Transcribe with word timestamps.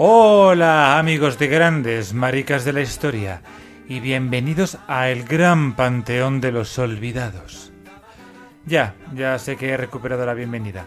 Hola 0.00 0.98
amigos 0.98 1.40
de 1.40 1.48
grandes 1.48 2.14
maricas 2.14 2.64
de 2.64 2.72
la 2.72 2.80
historia 2.80 3.42
y 3.88 3.98
bienvenidos 3.98 4.78
a 4.86 5.08
el 5.10 5.24
gran 5.24 5.74
panteón 5.74 6.40
de 6.40 6.52
los 6.52 6.78
olvidados. 6.78 7.72
Ya, 8.64 8.94
ya 9.14 9.38
sé 9.40 9.56
que 9.56 9.70
he 9.70 9.76
recuperado 9.76 10.24
la 10.24 10.34
bienvenida. 10.34 10.86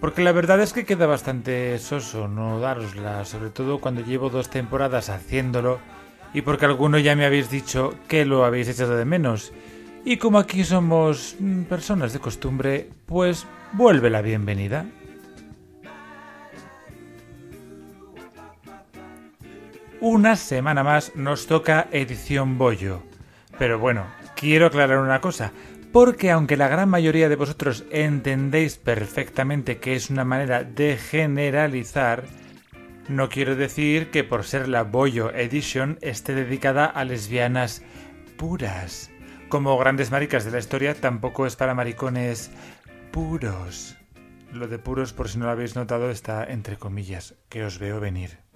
Porque 0.00 0.22
la 0.22 0.32
verdad 0.32 0.60
es 0.60 0.72
que 0.72 0.84
queda 0.84 1.06
bastante 1.06 1.76
soso 1.78 2.28
no 2.28 2.60
darosla, 2.60 3.24
sobre 3.24 3.50
todo 3.50 3.80
cuando 3.80 4.00
llevo 4.02 4.30
dos 4.30 4.48
temporadas 4.48 5.08
haciéndolo 5.08 5.80
y 6.32 6.42
porque 6.42 6.66
alguno 6.66 6.98
ya 6.98 7.16
me 7.16 7.26
habéis 7.26 7.50
dicho 7.50 7.94
que 8.06 8.24
lo 8.24 8.44
habéis 8.44 8.68
echado 8.68 8.96
de 8.96 9.04
menos. 9.04 9.52
Y 10.04 10.18
como 10.18 10.38
aquí 10.38 10.62
somos 10.64 11.36
mm, 11.40 11.62
personas 11.62 12.12
de 12.12 12.20
costumbre, 12.20 12.90
pues 13.06 13.46
vuelve 13.72 14.08
la 14.08 14.22
bienvenida. 14.22 14.86
Una 20.00 20.36
semana 20.36 20.84
más 20.84 21.16
nos 21.16 21.48
toca 21.48 21.88
edición 21.90 22.56
Bollo. 22.56 23.02
Pero 23.58 23.80
bueno, 23.80 24.06
quiero 24.36 24.66
aclarar 24.66 24.98
una 24.98 25.20
cosa, 25.20 25.50
porque 25.92 26.30
aunque 26.30 26.56
la 26.56 26.68
gran 26.68 26.88
mayoría 26.88 27.28
de 27.28 27.36
vosotros 27.36 27.84
entendéis 27.90 28.76
perfectamente 28.76 29.78
que 29.78 29.94
es 29.94 30.10
una 30.10 30.24
manera 30.24 30.64
de 30.64 30.96
generalizar, 30.96 32.24
no 33.08 33.28
quiero 33.28 33.56
decir 33.56 34.10
que 34.10 34.22
por 34.22 34.44
ser 34.44 34.68
la 34.68 34.82
Bollo 34.82 35.32
Edition 35.34 35.98
esté 36.02 36.34
dedicada 36.34 36.84
a 36.84 37.04
lesbianas 37.04 37.82
puras. 38.36 39.10
Como 39.48 39.78
grandes 39.78 40.10
maricas 40.10 40.44
de 40.44 40.50
la 40.50 40.58
historia, 40.58 40.94
tampoco 40.94 41.46
es 41.46 41.56
para 41.56 41.74
maricones 41.74 42.50
puros. 43.10 43.96
Lo 44.52 44.68
de 44.68 44.78
puros, 44.78 45.14
por 45.14 45.28
si 45.28 45.38
no 45.38 45.46
lo 45.46 45.52
habéis 45.52 45.74
notado, 45.74 46.10
está 46.10 46.44
entre 46.44 46.76
comillas, 46.76 47.34
que 47.48 47.64
os 47.64 47.78
veo 47.78 47.98
venir. 47.98 48.47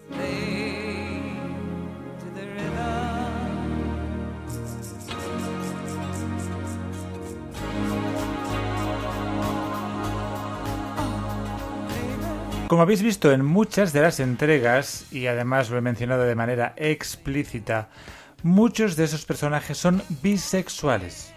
Como 12.72 12.80
habéis 12.80 13.02
visto 13.02 13.30
en 13.32 13.44
muchas 13.44 13.92
de 13.92 14.00
las 14.00 14.18
entregas, 14.18 15.04
y 15.12 15.26
además 15.26 15.68
lo 15.68 15.76
he 15.76 15.82
mencionado 15.82 16.22
de 16.22 16.34
manera 16.34 16.72
explícita, 16.78 17.90
muchos 18.42 18.96
de 18.96 19.04
esos 19.04 19.26
personajes 19.26 19.76
son 19.76 20.02
bisexuales. 20.22 21.34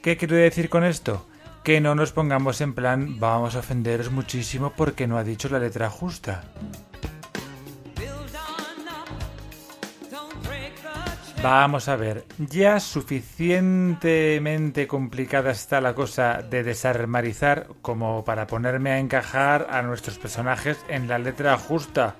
¿Qué 0.00 0.16
quiero 0.16 0.36
decir 0.36 0.70
con 0.70 0.84
esto? 0.84 1.26
Que 1.64 1.82
no 1.82 1.94
nos 1.94 2.12
pongamos 2.12 2.62
en 2.62 2.72
plan 2.72 3.20
vamos 3.20 3.56
a 3.56 3.58
ofenderos 3.58 4.10
muchísimo 4.10 4.72
porque 4.74 5.06
no 5.06 5.18
ha 5.18 5.22
dicho 5.22 5.50
la 5.50 5.58
letra 5.58 5.90
justa. 5.90 6.44
Vamos 11.42 11.88
a 11.88 11.96
ver, 11.96 12.26
ya 12.38 12.78
suficientemente 12.80 14.86
complicada 14.86 15.52
está 15.52 15.80
la 15.80 15.94
cosa 15.94 16.42
de 16.42 16.62
desarmarizar 16.62 17.68
como 17.80 18.26
para 18.26 18.46
ponerme 18.46 18.90
a 18.90 18.98
encajar 18.98 19.66
a 19.70 19.80
nuestros 19.80 20.18
personajes 20.18 20.76
en 20.88 21.08
la 21.08 21.18
letra 21.18 21.56
justa, 21.56 22.16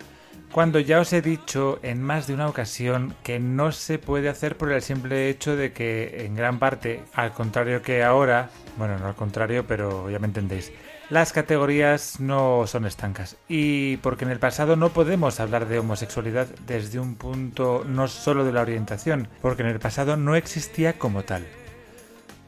cuando 0.52 0.80
ya 0.80 1.00
os 1.00 1.12
he 1.12 1.20
dicho 1.20 1.80
en 1.82 2.02
más 2.02 2.28
de 2.28 2.34
una 2.34 2.48
ocasión 2.48 3.14
que 3.22 3.38
no 3.38 3.72
se 3.72 3.98
puede 3.98 4.30
hacer 4.30 4.56
por 4.56 4.72
el 4.72 4.80
simple 4.80 5.28
hecho 5.28 5.54
de 5.54 5.74
que 5.74 6.24
en 6.24 6.34
gran 6.34 6.58
parte, 6.58 7.02
al 7.12 7.32
contrario 7.32 7.82
que 7.82 8.02
ahora, 8.02 8.48
bueno, 8.78 8.98
no 8.98 9.06
al 9.06 9.16
contrario, 9.16 9.66
pero 9.66 10.08
ya 10.08 10.18
me 10.18 10.28
entendéis, 10.28 10.72
las 11.10 11.32
categorías 11.32 12.20
no 12.20 12.66
son 12.68 12.86
estancas 12.86 13.36
y 13.48 13.96
porque 13.98 14.24
en 14.24 14.30
el 14.30 14.38
pasado 14.38 14.76
no 14.76 14.90
podemos 14.90 15.40
hablar 15.40 15.66
de 15.66 15.80
homosexualidad 15.80 16.46
desde 16.66 17.00
un 17.00 17.16
punto 17.16 17.84
no 17.86 18.06
solo 18.06 18.44
de 18.44 18.52
la 18.52 18.62
orientación, 18.62 19.28
porque 19.42 19.62
en 19.62 19.68
el 19.68 19.80
pasado 19.80 20.16
no 20.16 20.36
existía 20.36 20.98
como 20.98 21.24
tal. 21.24 21.44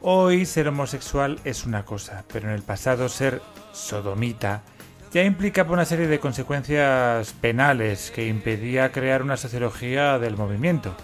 Hoy 0.01 0.45
ser 0.45 0.69
homosexual 0.69 1.39
es 1.43 1.65
una 1.65 1.83
cosa, 1.83 2.23
pero 2.31 2.47
en 2.47 2.55
el 2.55 2.61
pasado 2.61 3.09
ser 3.09 3.41
sodomita 3.73 4.63
ya 5.11 5.23
implicaba 5.23 5.73
una 5.73 5.85
serie 5.85 6.07
de 6.07 6.19
consecuencias 6.19 7.33
penales 7.33 8.11
que 8.11 8.27
impedía 8.27 8.91
crear 8.91 9.21
una 9.21 9.37
sociología 9.37 10.17
del 10.19 10.37
movimiento. 10.37 10.95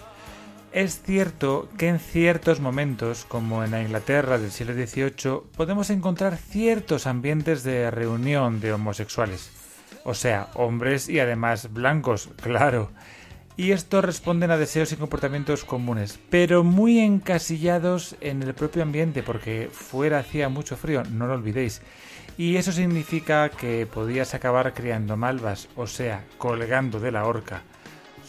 Es 0.72 1.02
cierto 1.02 1.68
que 1.76 1.88
en 1.88 1.98
ciertos 1.98 2.60
momentos, 2.60 3.24
como 3.24 3.64
en 3.64 3.72
la 3.72 3.82
Inglaterra 3.82 4.38
del 4.38 4.52
siglo 4.52 4.72
XVIII, 4.74 5.42
podemos 5.56 5.90
encontrar 5.90 6.36
ciertos 6.36 7.08
ambientes 7.08 7.64
de 7.64 7.90
reunión 7.90 8.60
de 8.60 8.72
homosexuales. 8.72 9.50
O 10.04 10.14
sea, 10.14 10.48
hombres 10.54 11.08
y 11.08 11.18
además 11.18 11.72
blancos, 11.72 12.28
claro. 12.40 12.92
Y 13.56 13.72
estos 13.72 14.04
responden 14.04 14.52
a 14.52 14.58
deseos 14.58 14.92
y 14.92 14.96
comportamientos 14.96 15.64
comunes, 15.64 16.20
pero 16.30 16.62
muy 16.62 17.00
encasillados 17.00 18.14
en 18.20 18.40
el 18.40 18.54
propio 18.54 18.84
ambiente, 18.84 19.24
porque 19.24 19.68
fuera 19.72 20.20
hacía 20.20 20.48
mucho 20.48 20.76
frío, 20.76 21.02
no 21.02 21.26
lo 21.26 21.34
olvidéis. 21.34 21.82
Y 22.38 22.56
eso 22.56 22.70
significa 22.70 23.48
que 23.48 23.88
podías 23.92 24.34
acabar 24.34 24.72
criando 24.72 25.16
malvas, 25.16 25.68
o 25.74 25.88
sea, 25.88 26.24
colgando 26.38 27.00
de 27.00 27.10
la 27.10 27.24
horca 27.24 27.64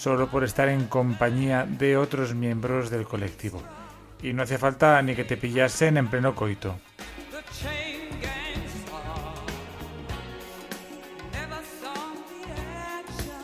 solo 0.01 0.29
por 0.29 0.43
estar 0.43 0.67
en 0.67 0.87
compañía 0.87 1.67
de 1.69 1.95
otros 1.95 2.33
miembros 2.33 2.89
del 2.89 3.03
colectivo. 3.03 3.61
Y 4.23 4.33
no 4.33 4.41
hace 4.41 4.57
falta 4.57 4.99
ni 5.03 5.13
que 5.13 5.25
te 5.25 5.37
pillasen 5.37 5.95
en 5.95 6.07
pleno 6.07 6.33
coito. 6.33 6.75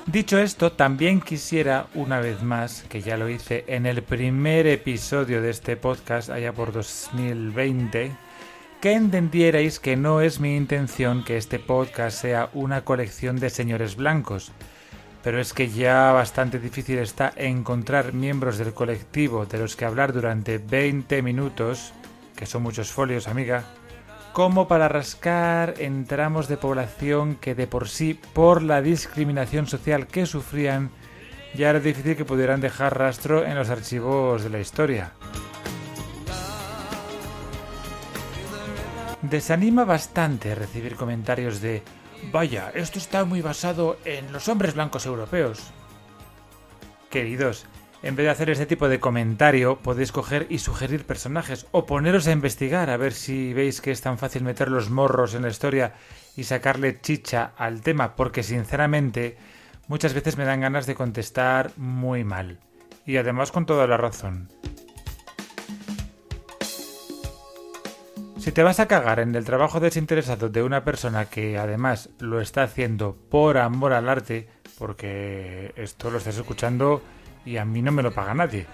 Dicho 0.07 0.39
esto, 0.39 0.71
también 0.71 1.21
quisiera 1.21 1.87
una 1.93 2.19
vez 2.19 2.41
más, 2.41 2.85
que 2.89 3.01
ya 3.01 3.17
lo 3.17 3.29
hice 3.29 3.63
en 3.67 3.85
el 3.85 4.01
primer 4.01 4.65
episodio 4.65 5.43
de 5.43 5.51
este 5.51 5.77
podcast 5.77 6.31
allá 6.31 6.53
por 6.53 6.71
2020, 6.71 8.13
que 8.81 8.93
entendierais 8.93 9.79
que 9.79 9.95
no 9.95 10.21
es 10.21 10.39
mi 10.39 10.55
intención 10.55 11.23
que 11.23 11.37
este 11.37 11.59
podcast 11.59 12.19
sea 12.19 12.49
una 12.53 12.83
colección 12.83 13.35
de 13.39 13.51
señores 13.51 13.95
blancos, 13.95 14.53
pero 15.27 15.41
es 15.41 15.51
que 15.51 15.67
ya 15.67 16.13
bastante 16.13 16.57
difícil 16.57 16.99
está 16.99 17.33
encontrar 17.35 18.13
miembros 18.13 18.57
del 18.57 18.73
colectivo 18.73 19.45
de 19.45 19.57
los 19.57 19.75
que 19.75 19.83
hablar 19.83 20.13
durante 20.13 20.57
20 20.57 21.21
minutos, 21.21 21.91
que 22.37 22.45
son 22.45 22.63
muchos 22.63 22.93
folios, 22.93 23.27
amiga, 23.27 23.65
como 24.31 24.69
para 24.69 24.87
rascar 24.87 25.73
en 25.79 26.05
tramos 26.05 26.47
de 26.47 26.55
población 26.55 27.35
que 27.35 27.55
de 27.55 27.67
por 27.67 27.89
sí, 27.89 28.17
por 28.31 28.63
la 28.63 28.81
discriminación 28.81 29.67
social 29.67 30.07
que 30.07 30.25
sufrían, 30.25 30.91
ya 31.53 31.71
era 31.71 31.81
difícil 31.81 32.15
que 32.15 32.23
pudieran 32.23 32.61
dejar 32.61 32.97
rastro 32.97 33.45
en 33.45 33.55
los 33.55 33.69
archivos 33.69 34.45
de 34.45 34.49
la 34.49 34.61
historia. 34.61 35.11
Desanima 39.23 39.83
bastante 39.83 40.55
recibir 40.55 40.95
comentarios 40.95 41.59
de 41.59 41.83
Vaya, 42.31 42.71
esto 42.75 42.99
está 42.99 43.25
muy 43.25 43.41
basado 43.41 43.97
en 44.05 44.31
los 44.31 44.47
hombres 44.47 44.73
blancos 44.73 45.05
europeos. 45.05 45.71
Queridos, 47.09 47.65
en 48.03 48.15
vez 48.15 48.25
de 48.25 48.29
hacer 48.29 48.49
este 48.49 48.65
tipo 48.65 48.89
de 48.89 48.99
comentario, 48.99 49.79
podéis 49.79 50.11
coger 50.11 50.45
y 50.49 50.59
sugerir 50.59 51.05
personajes 51.05 51.65
o 51.71 51.85
poneros 51.85 52.27
a 52.27 52.31
investigar 52.31 52.89
a 52.89 52.97
ver 52.97 53.13
si 53.13 53.53
veis 53.53 53.81
que 53.81 53.91
es 53.91 54.01
tan 54.01 54.17
fácil 54.17 54.43
meter 54.43 54.69
los 54.69 54.89
morros 54.89 55.33
en 55.33 55.41
la 55.41 55.49
historia 55.49 55.93
y 56.35 56.43
sacarle 56.43 57.01
chicha 57.01 57.53
al 57.57 57.81
tema, 57.81 58.15
porque 58.15 58.43
sinceramente 58.43 59.37
muchas 59.87 60.13
veces 60.13 60.37
me 60.37 60.45
dan 60.45 60.61
ganas 60.61 60.85
de 60.85 60.95
contestar 60.95 61.71
muy 61.77 62.23
mal. 62.23 62.59
Y 63.05 63.17
además 63.17 63.51
con 63.51 63.65
toda 63.65 63.87
la 63.87 63.97
razón. 63.97 64.49
Si 68.47 68.53
te 68.53 68.63
vas 68.63 68.79
a 68.79 68.87
cagar 68.87 69.19
en 69.19 69.35
el 69.35 69.43
trabajo 69.43 69.81
desinteresado 69.81 70.47
de 70.47 70.63
una 70.63 70.85
persona 70.85 71.25
que 71.25 71.57
además 71.57 72.11
lo 72.19 72.39
está 72.39 72.63
haciendo 72.63 73.13
por 73.29 73.57
amor 73.57 73.91
al 73.91 74.07
arte, 74.07 74.47
porque 74.77 75.73
esto 75.75 76.09
lo 76.09 76.17
estás 76.17 76.37
escuchando 76.37 77.01
y 77.43 77.57
a 77.57 77.65
mí 77.65 77.81
no 77.81 77.91
me 77.91 78.03
lo 78.03 78.13
paga 78.13 78.33
nadie. 78.33 78.65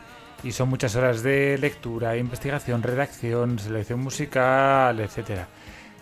Y 0.44 0.52
son 0.52 0.70
muchas 0.70 0.96
horas 0.96 1.24
de 1.24 1.58
lectura, 1.58 2.16
investigación, 2.16 2.84
redacción, 2.84 3.58
selección 3.58 4.00
musical, 4.00 5.00
etc. 5.00 5.48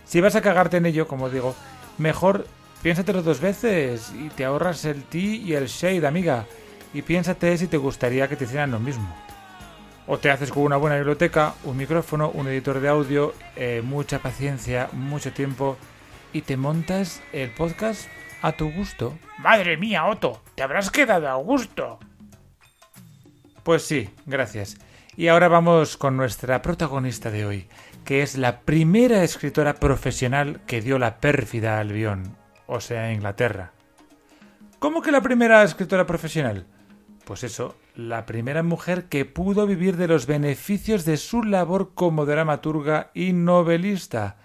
Si 0.03 0.19
vas 0.19 0.35
a 0.35 0.41
cagarte 0.41 0.75
en 0.75 0.87
ello, 0.87 1.07
como 1.07 1.29
digo, 1.29 1.55
mejor 1.97 2.45
piénsatelo 2.83 3.21
dos 3.21 3.39
veces 3.39 4.11
y 4.13 4.27
te 4.31 4.43
ahorras 4.43 4.83
el 4.83 5.05
tea 5.05 5.21
y 5.21 5.53
el 5.53 5.67
shade, 5.67 6.05
amiga. 6.05 6.45
Y 6.93 7.03
piénsate 7.03 7.57
si 7.57 7.67
te 7.67 7.77
gustaría 7.77 8.27
que 8.27 8.35
te 8.35 8.43
hicieran 8.43 8.71
lo 8.71 8.81
mismo. 8.81 9.30
O 10.13 10.17
te 10.17 10.29
haces 10.29 10.51
con 10.51 10.63
una 10.63 10.75
buena 10.75 10.97
biblioteca, 10.97 11.55
un 11.63 11.77
micrófono, 11.77 12.31
un 12.31 12.45
editor 12.49 12.81
de 12.81 12.89
audio, 12.89 13.33
eh, 13.55 13.81
mucha 13.81 14.19
paciencia, 14.19 14.89
mucho 14.91 15.31
tiempo 15.31 15.77
y 16.33 16.41
te 16.41 16.57
montas 16.57 17.23
el 17.31 17.49
podcast 17.51 18.09
a 18.41 18.51
tu 18.51 18.69
gusto. 18.73 19.17
Madre 19.37 19.77
mía, 19.77 20.05
Otto, 20.07 20.41
te 20.53 20.63
habrás 20.63 20.91
quedado 20.91 21.29
a 21.29 21.35
gusto. 21.35 21.97
Pues 23.63 23.83
sí, 23.83 24.09
gracias. 24.25 24.75
Y 25.15 25.29
ahora 25.29 25.47
vamos 25.47 25.95
con 25.95 26.17
nuestra 26.17 26.61
protagonista 26.61 27.31
de 27.31 27.45
hoy, 27.45 27.69
que 28.03 28.21
es 28.21 28.37
la 28.37 28.59
primera 28.59 29.23
escritora 29.23 29.75
profesional 29.75 30.59
que 30.67 30.81
dio 30.81 30.99
la 30.99 31.21
pérfida 31.21 31.79
Albión, 31.79 32.35
o 32.67 32.81
sea, 32.81 33.13
Inglaterra. 33.13 33.71
¿Cómo 34.77 35.01
que 35.01 35.13
la 35.13 35.21
primera 35.21 35.63
escritora 35.63 36.05
profesional? 36.05 36.65
Pues 37.25 37.43
eso, 37.43 37.75
la 37.95 38.25
primera 38.25 38.63
mujer 38.63 39.05
que 39.05 39.25
pudo 39.25 39.67
vivir 39.67 39.97
de 39.97 40.07
los 40.07 40.25
beneficios 40.25 41.05
de 41.05 41.17
su 41.17 41.43
labor 41.43 41.91
como 41.93 42.25
dramaturga 42.25 43.11
y 43.13 43.33
novelista. 43.33 44.37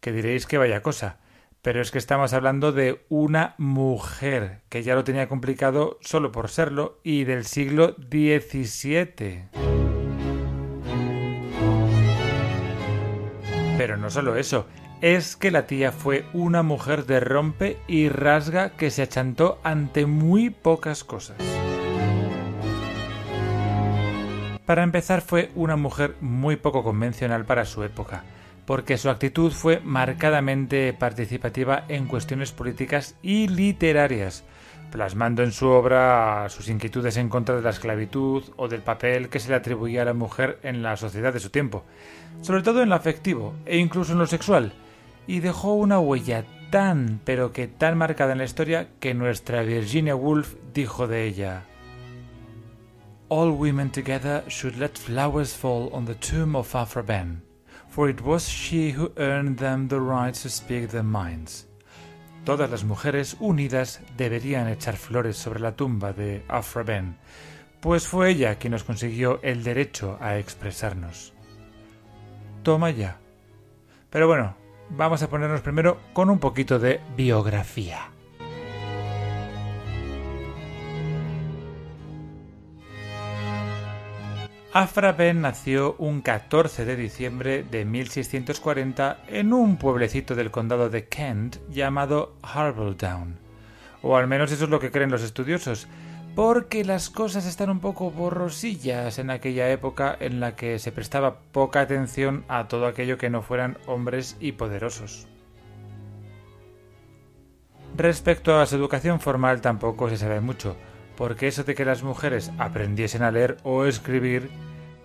Que 0.00 0.12
diréis 0.12 0.46
que 0.46 0.58
vaya 0.58 0.82
cosa. 0.82 1.18
Pero 1.62 1.80
es 1.80 1.90
que 1.90 1.98
estamos 1.98 2.32
hablando 2.32 2.70
de 2.72 3.04
una 3.08 3.54
mujer, 3.58 4.60
que 4.68 4.82
ya 4.82 4.94
lo 4.94 5.02
tenía 5.02 5.28
complicado 5.28 5.98
solo 6.00 6.30
por 6.30 6.48
serlo, 6.48 7.00
y 7.02 7.24
del 7.24 7.44
siglo 7.44 7.96
XVII. 7.98 9.48
Pero 13.76 13.96
no 13.96 14.10
solo 14.10 14.36
eso, 14.36 14.66
es 15.00 15.36
que 15.36 15.50
la 15.50 15.66
tía 15.66 15.92
fue 15.92 16.24
una 16.32 16.62
mujer 16.62 17.04
de 17.04 17.20
rompe 17.20 17.78
y 17.88 18.08
rasga 18.08 18.70
que 18.70 18.90
se 18.90 19.02
achantó 19.02 19.58
ante 19.64 20.06
muy 20.06 20.50
pocas 20.50 21.04
cosas. 21.04 21.36
Para 24.66 24.82
empezar 24.82 25.20
fue 25.20 25.52
una 25.54 25.76
mujer 25.76 26.16
muy 26.20 26.56
poco 26.56 26.82
convencional 26.82 27.44
para 27.44 27.64
su 27.64 27.84
época, 27.84 28.24
porque 28.66 28.98
su 28.98 29.08
actitud 29.08 29.52
fue 29.52 29.80
marcadamente 29.84 30.92
participativa 30.92 31.84
en 31.86 32.06
cuestiones 32.06 32.50
políticas 32.50 33.14
y 33.22 33.46
literarias, 33.46 34.42
plasmando 34.90 35.44
en 35.44 35.52
su 35.52 35.68
obra 35.68 36.48
sus 36.48 36.68
inquietudes 36.68 37.16
en 37.16 37.28
contra 37.28 37.54
de 37.54 37.62
la 37.62 37.70
esclavitud 37.70 38.42
o 38.56 38.66
del 38.66 38.82
papel 38.82 39.28
que 39.28 39.38
se 39.38 39.50
le 39.50 39.54
atribuía 39.54 40.02
a 40.02 40.06
la 40.06 40.14
mujer 40.14 40.58
en 40.64 40.82
la 40.82 40.96
sociedad 40.96 41.32
de 41.32 41.40
su 41.40 41.50
tiempo, 41.50 41.84
sobre 42.42 42.62
todo 42.62 42.82
en 42.82 42.88
lo 42.88 42.96
afectivo 42.96 43.54
e 43.66 43.78
incluso 43.78 44.12
en 44.12 44.18
lo 44.18 44.26
sexual, 44.26 44.72
y 45.28 45.38
dejó 45.38 45.74
una 45.74 46.00
huella 46.00 46.44
tan 46.70 47.20
pero 47.24 47.52
que 47.52 47.68
tan 47.68 47.96
marcada 47.96 48.32
en 48.32 48.38
la 48.38 48.44
historia 48.44 48.88
que 48.98 49.14
nuestra 49.14 49.62
Virginia 49.62 50.16
Woolf 50.16 50.56
dijo 50.74 51.06
de 51.06 51.24
ella 51.24 51.62
All 53.28 53.50
women 53.50 53.90
together 53.90 54.44
should 54.46 54.78
let 54.78 54.96
flowers 54.96 55.52
fall 55.52 55.90
on 55.92 56.04
the 56.04 56.14
tomb 56.14 56.54
of 56.54 56.72
Afra 56.76 57.02
Ben, 57.02 57.42
for 57.88 58.08
it 58.08 58.20
was 58.22 58.48
she 58.48 58.92
who 58.92 59.10
earned 59.16 59.58
them 59.58 59.88
the 59.88 60.00
right 60.00 60.32
to 60.32 60.48
speak 60.48 60.90
their 60.90 61.02
minds. 61.02 61.66
Todas 62.44 62.70
las 62.70 62.84
mujeres 62.84 63.36
unidas 63.40 64.00
deberían 64.16 64.68
echar 64.68 64.96
flores 64.96 65.36
sobre 65.36 65.58
la 65.58 65.72
tumba 65.72 66.12
de 66.12 66.44
Afra 66.46 66.84
Ben, 66.84 67.16
pues 67.80 68.06
fue 68.06 68.30
ella 68.30 68.60
quien 68.60 68.70
nos 68.70 68.84
consiguió 68.84 69.40
el 69.42 69.64
derecho 69.64 70.18
a 70.20 70.38
expresarnos. 70.38 71.32
Toma 72.62 72.90
ya. 72.90 73.18
Pero 74.08 74.28
bueno, 74.28 74.54
vamos 74.90 75.22
a 75.22 75.28
ponernos 75.28 75.62
primero 75.62 75.98
con 76.12 76.30
un 76.30 76.38
poquito 76.38 76.78
de 76.78 77.00
biografía. 77.16 78.12
Afra 84.78 85.12
Ben 85.12 85.40
nació 85.40 85.96
un 85.96 86.20
14 86.20 86.84
de 86.84 86.96
diciembre 86.96 87.62
de 87.62 87.86
1640 87.86 89.22
en 89.26 89.54
un 89.54 89.78
pueblecito 89.78 90.34
del 90.34 90.50
condado 90.50 90.90
de 90.90 91.08
Kent 91.08 91.56
llamado 91.70 92.34
Harbletown. 92.42 93.38
O 94.02 94.18
al 94.18 94.26
menos 94.26 94.52
eso 94.52 94.64
es 94.64 94.70
lo 94.70 94.78
que 94.78 94.90
creen 94.90 95.10
los 95.10 95.22
estudiosos, 95.22 95.88
porque 96.34 96.84
las 96.84 97.08
cosas 97.08 97.46
están 97.46 97.70
un 97.70 97.80
poco 97.80 98.10
borrosillas 98.10 99.18
en 99.18 99.30
aquella 99.30 99.70
época 99.70 100.14
en 100.20 100.40
la 100.40 100.56
que 100.56 100.78
se 100.78 100.92
prestaba 100.92 101.38
poca 101.52 101.80
atención 101.80 102.44
a 102.46 102.68
todo 102.68 102.86
aquello 102.86 103.16
que 103.16 103.30
no 103.30 103.40
fueran 103.40 103.78
hombres 103.86 104.36
y 104.40 104.52
poderosos. 104.52 105.26
Respecto 107.96 108.60
a 108.60 108.66
su 108.66 108.76
educación 108.76 109.20
formal 109.20 109.62
tampoco 109.62 110.10
se 110.10 110.18
sabe 110.18 110.42
mucho, 110.42 110.76
porque 111.16 111.48
eso 111.48 111.64
de 111.64 111.74
que 111.74 111.86
las 111.86 112.02
mujeres 112.02 112.52
aprendiesen 112.58 113.22
a 113.22 113.30
leer 113.30 113.56
o 113.62 113.86
escribir 113.86 114.50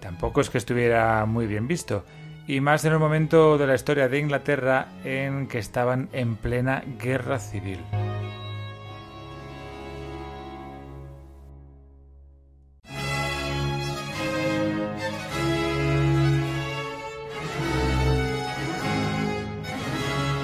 tampoco 0.01 0.41
es 0.41 0.49
que 0.49 0.57
estuviera 0.57 1.25
muy 1.25 1.47
bien 1.47 1.67
visto, 1.67 2.03
y 2.47 2.59
más 2.59 2.83
en 2.83 2.91
el 2.93 2.99
momento 2.99 3.57
de 3.57 3.67
la 3.67 3.75
historia 3.75 4.09
de 4.09 4.19
Inglaterra 4.19 4.87
en 5.05 5.47
que 5.47 5.59
estaban 5.59 6.09
en 6.11 6.35
plena 6.35 6.83
guerra 6.99 7.39
civil. 7.39 7.79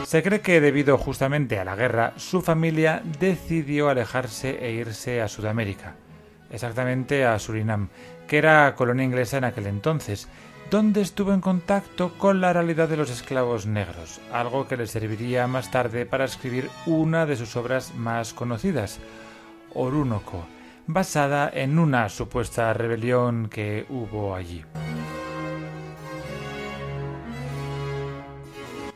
Se 0.06 0.24
cree 0.24 0.39
que 0.39 0.62
debido 0.62 0.98
justamente 0.98 1.59
a 1.59 1.65
la 1.65 1.75
guerra, 1.75 2.13
su 2.15 2.42
familia 2.42 3.01
decidió 3.19 3.89
alejarse 3.89 4.65
e 4.65 4.71
irse 4.71 5.21
a 5.21 5.27
Sudamérica, 5.27 5.95
exactamente 6.50 7.25
a 7.25 7.38
Surinam, 7.39 7.89
que 8.27 8.38
era 8.38 8.75
colonia 8.75 9.06
inglesa 9.06 9.38
en 9.38 9.45
aquel 9.45 9.68
entonces, 9.68 10.27
donde 10.69 11.01
estuvo 11.01 11.33
en 11.33 11.41
contacto 11.41 12.13
con 12.18 12.41
la 12.41 12.51
realidad 12.51 12.89
de 12.89 12.97
los 12.97 13.09
esclavos 13.09 13.65
negros, 13.65 14.19
algo 14.33 14.68
que 14.68 14.75
le 14.75 14.88
serviría 14.88 15.47
más 15.47 15.71
tarde 15.71 16.06
para 16.06 16.25
escribir 16.25 16.69
una 16.85 17.25
de 17.25 17.38
sus 17.38 17.56
obras 17.56 17.95
más 17.95 18.33
conocidas, 18.33 19.00
Orúnoco, 19.73 20.45
basada 20.87 21.49
en 21.54 21.80
una 21.80 22.09
supuesta 22.09 22.73
rebelión 22.73 23.47
que 23.49 23.85
hubo 23.90 24.35
allí. 24.35 24.63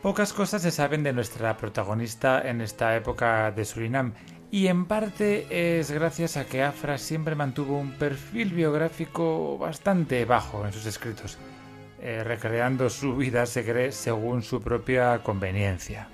Pocas 0.02 0.32
cosas 0.32 0.62
se 0.62 0.72
saben 0.72 1.04
de 1.04 1.12
nuestra 1.12 1.56
protagonista 1.56 2.42
en 2.42 2.60
esta 2.60 2.96
época 2.96 3.52
de 3.52 3.64
Surinam, 3.64 4.14
y 4.52 4.66
en 4.66 4.84
parte 4.84 5.78
es 5.78 5.90
gracias 5.90 6.36
a 6.36 6.44
que 6.44 6.62
Afra 6.62 6.98
siempre 6.98 7.34
mantuvo 7.34 7.78
un 7.78 7.92
perfil 7.92 8.50
biográfico 8.50 9.56
bastante 9.56 10.26
bajo 10.26 10.66
en 10.66 10.74
sus 10.74 10.84
escritos, 10.84 11.38
eh, 12.02 12.22
recreando 12.22 12.90
su 12.90 13.16
vida, 13.16 13.46
según 13.46 14.42
su 14.42 14.60
propia 14.60 15.22
conveniencia. 15.22 16.08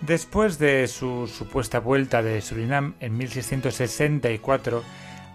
Después 0.00 0.58
de 0.58 0.88
su 0.88 1.26
supuesta 1.26 1.78
vuelta 1.78 2.22
de 2.22 2.40
Surinam 2.40 2.94
en 3.00 3.18
1664, 3.18 4.82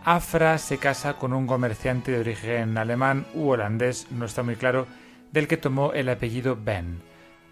Afra 0.05 0.57
se 0.57 0.79
casa 0.79 1.13
con 1.13 1.33
un 1.33 1.45
comerciante 1.45 2.11
de 2.11 2.19
origen 2.19 2.79
alemán 2.79 3.27
u 3.35 3.49
holandés, 3.49 4.07
no 4.09 4.25
está 4.25 4.41
muy 4.41 4.55
claro, 4.55 4.87
del 5.33 5.47
que 5.47 5.57
tomó 5.57 5.93
el 5.93 6.07
apellido 6.09 6.55
Ben. 6.55 7.01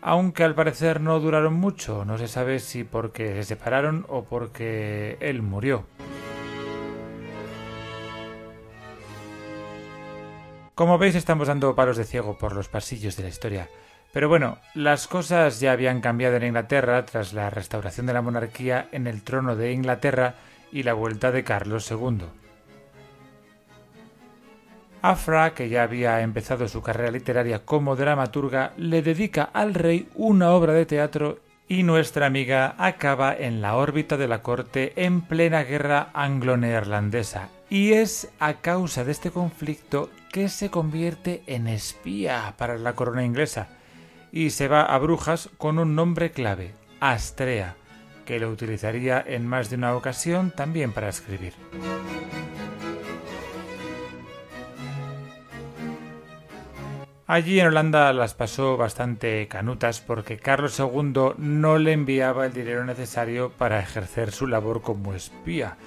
Aunque 0.02 0.44
al 0.44 0.56
parecer 0.56 1.02
no 1.02 1.20
duraron 1.20 1.56
mucho, 1.56 2.06
no 2.06 2.18
se 2.18 2.28
sabe 2.28 2.60
si 2.60 2.84
porque 2.84 3.34
se 3.34 3.44
separaron 3.44 4.06
o 4.08 4.24
porque 4.24 5.18
él 5.20 5.42
murió. 5.42 5.86
Como 10.76 10.98
veis 10.98 11.16
estamos 11.16 11.48
dando 11.48 11.76
palos 11.76 11.98
de 11.98 12.06
ciego 12.06 12.38
por 12.38 12.54
los 12.54 12.70
pasillos 12.70 13.18
de 13.18 13.24
la 13.24 13.30
historia. 13.30 13.68
Pero 14.14 14.30
bueno, 14.30 14.58
las 14.76 15.08
cosas 15.08 15.60
ya 15.60 15.72
habían 15.72 16.02
cambiado 16.02 16.36
en 16.36 16.44
Inglaterra 16.44 17.06
tras 17.06 17.34
la 17.34 17.50
restauración 17.50 18.06
de 18.06 18.14
la 18.14 18.22
monarquía 18.22 18.90
en 18.92 19.08
el 19.08 19.24
trono 19.24 19.56
de 19.56 19.72
Inglaterra 19.72 20.36
y 20.72 20.84
la 20.84 20.94
vuelta 20.94 21.32
de 21.32 21.44
Carlos 21.44 21.90
II. 21.90 22.41
Afra, 25.02 25.54
que 25.54 25.70
ya 25.70 25.84
había 25.84 26.22
empezado 26.22 26.68
su 26.68 26.82
carrera 26.82 27.12
literaria 27.12 27.66
como 27.66 27.96
dramaturga, 27.96 28.74
le 28.78 29.02
dedica 29.02 29.50
al 29.54 29.74
rey 29.74 30.08
una 30.16 30.52
obra 30.52 30.74
de 30.74 30.86
teatro 30.86 31.40
y 31.68 31.84
nuestra 31.84 32.26
amiga 32.26 32.76
acaba 32.78 33.34
en 33.34 33.62
la 33.62 33.78
órbita 33.78 34.18
de 34.18 34.28
la 34.28 34.42
corte 34.44 34.94
en 34.98 35.22
plena 35.22 35.64
guerra 35.64 36.10
anglo-neerlandesa. 36.14 37.50
Y 37.70 37.94
es 37.94 38.30
a 38.40 38.56
causa 38.56 39.04
de 39.04 39.14
este 39.14 39.32
conflicto 39.32 40.10
que 40.32 40.50
se 40.50 40.70
convierte 40.70 41.44
en 41.48 41.68
espía 41.68 42.54
para 42.58 42.78
la 42.78 42.94
corona 42.94 43.24
inglesa 43.24 43.70
y 44.32 44.52
se 44.52 44.68
va 44.68 44.82
a 44.84 44.98
Brujas 44.98 45.50
con 45.58 45.80
un 45.80 45.96
nombre 45.96 46.32
clave, 46.32 46.74
Astrea, 47.00 47.76
que 48.26 48.40
lo 48.40 48.50
utilizaría 48.50 49.24
en 49.26 49.48
más 49.48 49.70
de 49.70 49.78
una 49.78 49.96
ocasión 49.96 50.52
también 50.52 50.92
para 50.92 51.10
escribir. 51.10 51.54
Allí 57.32 57.62
en 57.62 57.68
Holanda 57.68 58.12
las 58.12 58.34
pasó 58.34 58.76
bastante 58.76 59.48
canutas 59.48 60.02
porque 60.02 60.38
Carlos 60.38 60.78
II 60.78 61.36
no 61.38 61.78
le 61.78 61.94
enviaba 61.94 62.46
el 62.46 62.52
dinero 62.52 62.84
necesario 62.84 63.54
para 63.54 63.80
ejercer 63.80 64.34
su 64.34 64.48
labor 64.48 64.82
como 64.82 65.14
espía. 65.14 65.78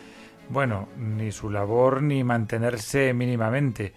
Bueno, 0.49 0.89
ni 0.97 1.33
su 1.33 1.51
labor 1.51 2.03
ni 2.03 2.25
mantenerse 2.25 3.13
mínimamente. 3.13 3.93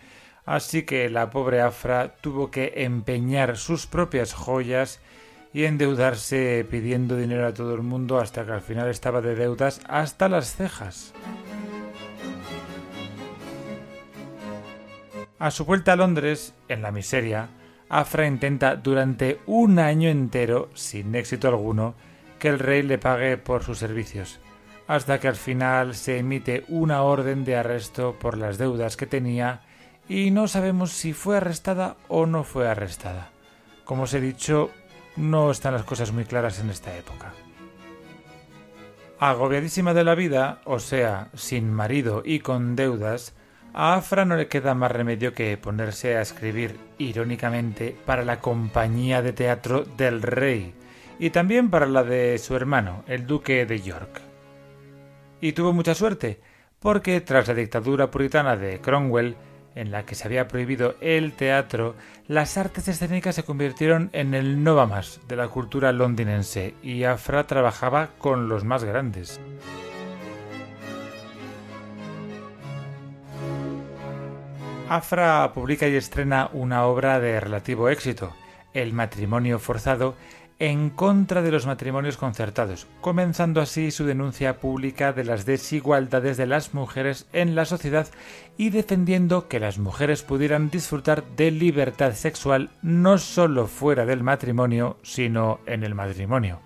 Así 0.45 0.83
que 0.83 1.09
la 1.09 1.29
pobre 1.29 1.61
Afra 1.61 2.15
tuvo 2.17 2.51
que 2.51 2.73
empeñar 2.83 3.55
sus 3.55 3.87
propias 3.87 4.33
joyas 4.33 4.99
y 5.53 5.63
endeudarse 5.63 6.67
pidiendo 6.69 7.15
dinero 7.15 7.47
a 7.47 7.53
todo 7.53 7.75
el 7.75 7.81
mundo 7.81 8.19
hasta 8.19 8.45
que 8.45 8.51
al 8.51 8.61
final 8.61 8.89
estaba 8.89 9.21
de 9.21 9.35
deudas 9.35 9.79
hasta 9.87 10.27
las 10.27 10.53
cejas. 10.53 11.13
A 15.39 15.51
su 15.51 15.65
vuelta 15.65 15.93
a 15.93 15.95
Londres, 15.95 16.55
en 16.67 16.81
la 16.81 16.91
miseria, 16.91 17.49
Afra 17.89 18.27
intenta 18.27 18.75
durante 18.75 19.39
un 19.45 19.79
año 19.79 20.09
entero, 20.09 20.69
sin 20.73 21.15
éxito 21.15 21.47
alguno, 21.47 21.95
que 22.39 22.49
el 22.49 22.59
rey 22.59 22.81
le 22.81 22.97
pague 22.97 23.37
por 23.37 23.63
sus 23.63 23.77
servicios, 23.77 24.39
hasta 24.87 25.19
que 25.19 25.27
al 25.27 25.35
final 25.35 25.95
se 25.95 26.17
emite 26.17 26.65
una 26.67 27.03
orden 27.03 27.45
de 27.45 27.55
arresto 27.55 28.17
por 28.19 28.37
las 28.37 28.57
deudas 28.57 28.97
que 28.97 29.05
tenía 29.05 29.61
y 30.09 30.31
no 30.31 30.47
sabemos 30.47 30.91
si 30.91 31.13
fue 31.13 31.37
arrestada 31.37 31.97
o 32.07 32.25
no 32.25 32.43
fue 32.43 32.67
arrestada. 32.67 33.29
Como 33.85 34.03
os 34.03 34.13
he 34.13 34.21
dicho, 34.21 34.71
no 35.15 35.51
están 35.51 35.73
las 35.73 35.83
cosas 35.83 36.11
muy 36.11 36.25
claras 36.25 36.59
en 36.59 36.69
esta 36.69 36.95
época. 36.97 37.33
Agobiadísima 39.19 39.93
de 39.93 40.03
la 40.03 40.15
vida, 40.15 40.61
o 40.65 40.79
sea, 40.79 41.29
sin 41.33 41.71
marido 41.71 42.21
y 42.25 42.39
con 42.39 42.75
deudas, 42.75 43.33
a 43.73 43.95
Afra 43.95 44.25
no 44.25 44.35
le 44.35 44.47
queda 44.47 44.73
más 44.73 44.91
remedio 44.91 45.33
que 45.33 45.57
ponerse 45.57 46.17
a 46.17 46.21
escribir, 46.21 46.77
irónicamente, 46.97 47.95
para 48.05 48.23
la 48.23 48.39
compañía 48.39 49.21
de 49.21 49.33
teatro 49.33 49.83
del 49.83 50.21
rey 50.21 50.73
y 51.19 51.29
también 51.31 51.69
para 51.69 51.85
la 51.85 52.03
de 52.03 52.37
su 52.37 52.55
hermano, 52.55 53.03
el 53.07 53.25
duque 53.25 53.65
de 53.65 53.81
York. 53.81 54.21
Y 55.41 55.53
tuvo 55.53 55.73
mucha 55.73 55.95
suerte, 55.95 56.39
porque 56.79 57.21
tras 57.21 57.47
la 57.47 57.53
dictadura 57.53 58.11
puritana 58.11 58.55
de 58.55 58.79
Cromwell, 58.79 59.35
en 59.75 59.91
la 59.91 60.05
que 60.05 60.15
se 60.15 60.27
había 60.27 60.47
prohibido 60.47 60.95
el 61.01 61.33
teatro, 61.33 61.95
las 62.27 62.57
artes 62.57 62.87
escénicas 62.87 63.35
se 63.35 63.43
convirtieron 63.43 64.09
en 64.11 64.33
el 64.33 64.63
no 64.63 64.75
de 65.27 65.35
la 65.35 65.47
cultura 65.49 65.91
londinense 65.91 66.73
y 66.81 67.03
Afra 67.03 67.45
trabajaba 67.45 68.09
con 68.17 68.49
los 68.49 68.63
más 68.63 68.83
grandes. 68.83 69.39
Afra 74.89 75.51
publica 75.53 75.89
y 75.89 75.95
estrena 75.95 76.49
una 76.53 76.85
obra 76.85 77.19
de 77.19 77.41
relativo 77.41 77.89
éxito, 77.89 78.33
El 78.73 78.93
matrimonio 78.93 79.59
forzado, 79.59 80.15
en 80.59 80.89
contra 80.89 81.41
de 81.41 81.51
los 81.51 81.65
matrimonios 81.65 82.15
concertados, 82.15 82.87
comenzando 83.01 83.59
así 83.59 83.91
su 83.91 84.05
denuncia 84.05 84.59
pública 84.59 85.11
de 85.11 85.25
las 85.25 85.45
desigualdades 85.45 86.37
de 86.37 86.47
las 86.47 86.73
mujeres 86.73 87.27
en 87.33 87.53
la 87.53 87.65
sociedad 87.65 88.07
y 88.57 88.69
defendiendo 88.69 89.49
que 89.49 89.59
las 89.59 89.77
mujeres 89.77 90.23
pudieran 90.23 90.69
disfrutar 90.69 91.25
de 91.35 91.51
libertad 91.51 92.13
sexual 92.13 92.69
no 92.81 93.17
solo 93.17 93.67
fuera 93.67 94.05
del 94.05 94.23
matrimonio, 94.23 94.97
sino 95.03 95.59
en 95.65 95.83
el 95.83 95.95
matrimonio. 95.95 96.61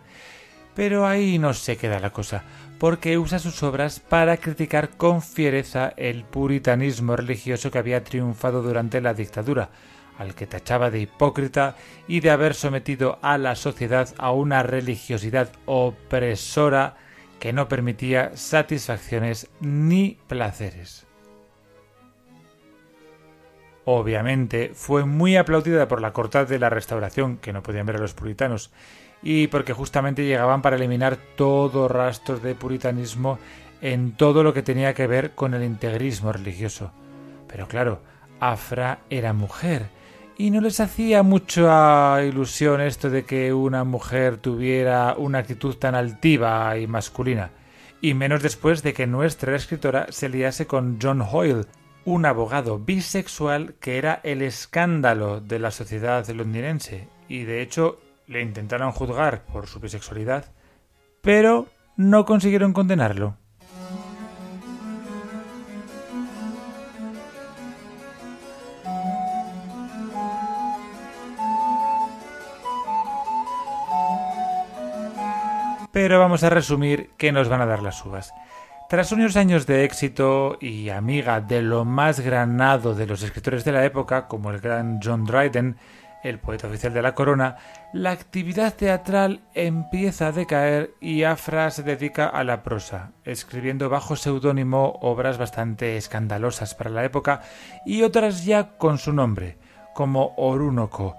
Pero 0.75 1.07
ahí 1.07 1.39
no 1.39 1.53
se 1.55 1.75
queda 1.75 1.99
la 1.99 2.11
cosa, 2.11 2.43
porque 2.81 3.19
usa 3.19 3.37
sus 3.37 3.61
obras 3.61 3.99
para 3.99 4.37
criticar 4.37 4.89
con 4.89 5.21
fiereza 5.21 5.93
el 5.97 6.23
puritanismo 6.23 7.15
religioso 7.15 7.69
que 7.69 7.77
había 7.77 8.03
triunfado 8.03 8.63
durante 8.63 9.01
la 9.01 9.13
dictadura, 9.13 9.69
al 10.17 10.33
que 10.33 10.47
tachaba 10.47 10.89
de 10.89 11.01
hipócrita 11.01 11.75
y 12.07 12.21
de 12.21 12.31
haber 12.31 12.55
sometido 12.55 13.19
a 13.21 13.37
la 13.37 13.53
sociedad 13.53 14.09
a 14.17 14.31
una 14.31 14.63
religiosidad 14.63 15.51
opresora 15.67 16.95
que 17.39 17.53
no 17.53 17.67
permitía 17.67 18.31
satisfacciones 18.35 19.47
ni 19.59 20.17
placeres. 20.25 21.05
Obviamente 23.85 24.71
fue 24.73 25.05
muy 25.05 25.37
aplaudida 25.37 25.87
por 25.87 26.01
la 26.01 26.13
corte 26.13 26.45
de 26.45 26.57
la 26.57 26.71
restauración, 26.71 27.37
que 27.37 27.53
no 27.53 27.61
podían 27.61 27.85
ver 27.85 27.97
a 27.97 27.99
los 27.99 28.15
puritanos, 28.15 28.71
y 29.23 29.47
porque 29.47 29.73
justamente 29.73 30.25
llegaban 30.25 30.61
para 30.61 30.75
eliminar 30.75 31.17
todo 31.35 31.87
rastro 31.87 32.39
de 32.39 32.55
puritanismo 32.55 33.39
en 33.81 34.13
todo 34.13 34.43
lo 34.43 34.53
que 34.53 34.63
tenía 34.63 34.93
que 34.93 35.07
ver 35.07 35.31
con 35.31 35.53
el 35.53 35.63
integrismo 35.63 36.31
religioso. 36.31 36.91
Pero 37.47 37.67
claro, 37.67 38.01
Afra 38.39 38.99
era 39.09 39.33
mujer 39.33 39.89
y 40.37 40.49
no 40.49 40.59
les 40.61 40.79
hacía 40.79 41.21
mucha 41.21 42.23
ilusión 42.23 42.81
esto 42.81 43.11
de 43.11 43.25
que 43.25 43.53
una 43.53 43.83
mujer 43.83 44.37
tuviera 44.37 45.13
una 45.15 45.37
actitud 45.37 45.75
tan 45.75 45.93
altiva 45.93 46.75
y 46.79 46.87
masculina, 46.87 47.51
y 48.01 48.15
menos 48.15 48.41
después 48.41 48.81
de 48.81 48.93
que 48.93 49.05
nuestra 49.05 49.55
escritora 49.55 50.07
se 50.09 50.29
liase 50.29 50.65
con 50.65 50.97
John 50.99 51.21
Hoyle, 51.21 51.67
un 52.05 52.25
abogado 52.25 52.79
bisexual 52.79 53.75
que 53.79 53.99
era 53.99 54.19
el 54.23 54.41
escándalo 54.41 55.41
de 55.41 55.59
la 55.59 55.69
sociedad 55.69 56.27
londinense, 56.29 57.07
y 57.29 57.43
de 57.43 57.61
hecho 57.61 57.99
le 58.31 58.41
intentaron 58.41 58.93
juzgar 58.93 59.43
por 59.43 59.67
su 59.67 59.79
bisexualidad, 59.81 60.45
pero 61.21 61.67
no 61.97 62.25
consiguieron 62.25 62.71
condenarlo. 62.71 63.35
Pero 75.91 76.19
vamos 76.19 76.43
a 76.43 76.49
resumir 76.49 77.11
que 77.17 77.33
nos 77.33 77.49
van 77.49 77.59
a 77.59 77.65
dar 77.65 77.83
las 77.83 78.03
uvas. 78.05 78.33
Tras 78.87 79.11
unos 79.11 79.35
años 79.35 79.67
de 79.67 79.83
éxito 79.83 80.57
y 80.59 80.89
amiga 80.89 81.41
de 81.41 81.61
lo 81.61 81.83
más 81.83 82.21
granado 82.21 82.95
de 82.95 83.07
los 83.07 83.23
escritores 83.23 83.65
de 83.65 83.73
la 83.73 83.85
época, 83.85 84.27
como 84.27 84.51
el 84.51 84.59
gran 84.59 84.99
John 85.03 85.25
Dryden, 85.25 85.77
el 86.23 86.39
poeta 86.39 86.67
oficial 86.67 86.93
de 86.93 87.01
la 87.01 87.15
corona, 87.15 87.57
la 87.93 88.11
actividad 88.11 88.73
teatral 88.73 89.41
empieza 89.53 90.27
a 90.27 90.31
decaer 90.31 90.93
y 90.99 91.23
Afra 91.23 91.69
se 91.71 91.83
dedica 91.83 92.27
a 92.27 92.43
la 92.43 92.63
prosa, 92.63 93.11
escribiendo 93.25 93.89
bajo 93.89 94.15
seudónimo 94.15 94.99
obras 95.01 95.37
bastante 95.37 95.97
escandalosas 95.97 96.75
para 96.75 96.89
la 96.89 97.03
época 97.03 97.41
y 97.85 98.03
otras 98.03 98.45
ya 98.45 98.77
con 98.77 98.97
su 98.97 99.13
nombre, 99.13 99.57
como 99.93 100.33
Orúnoco, 100.37 101.15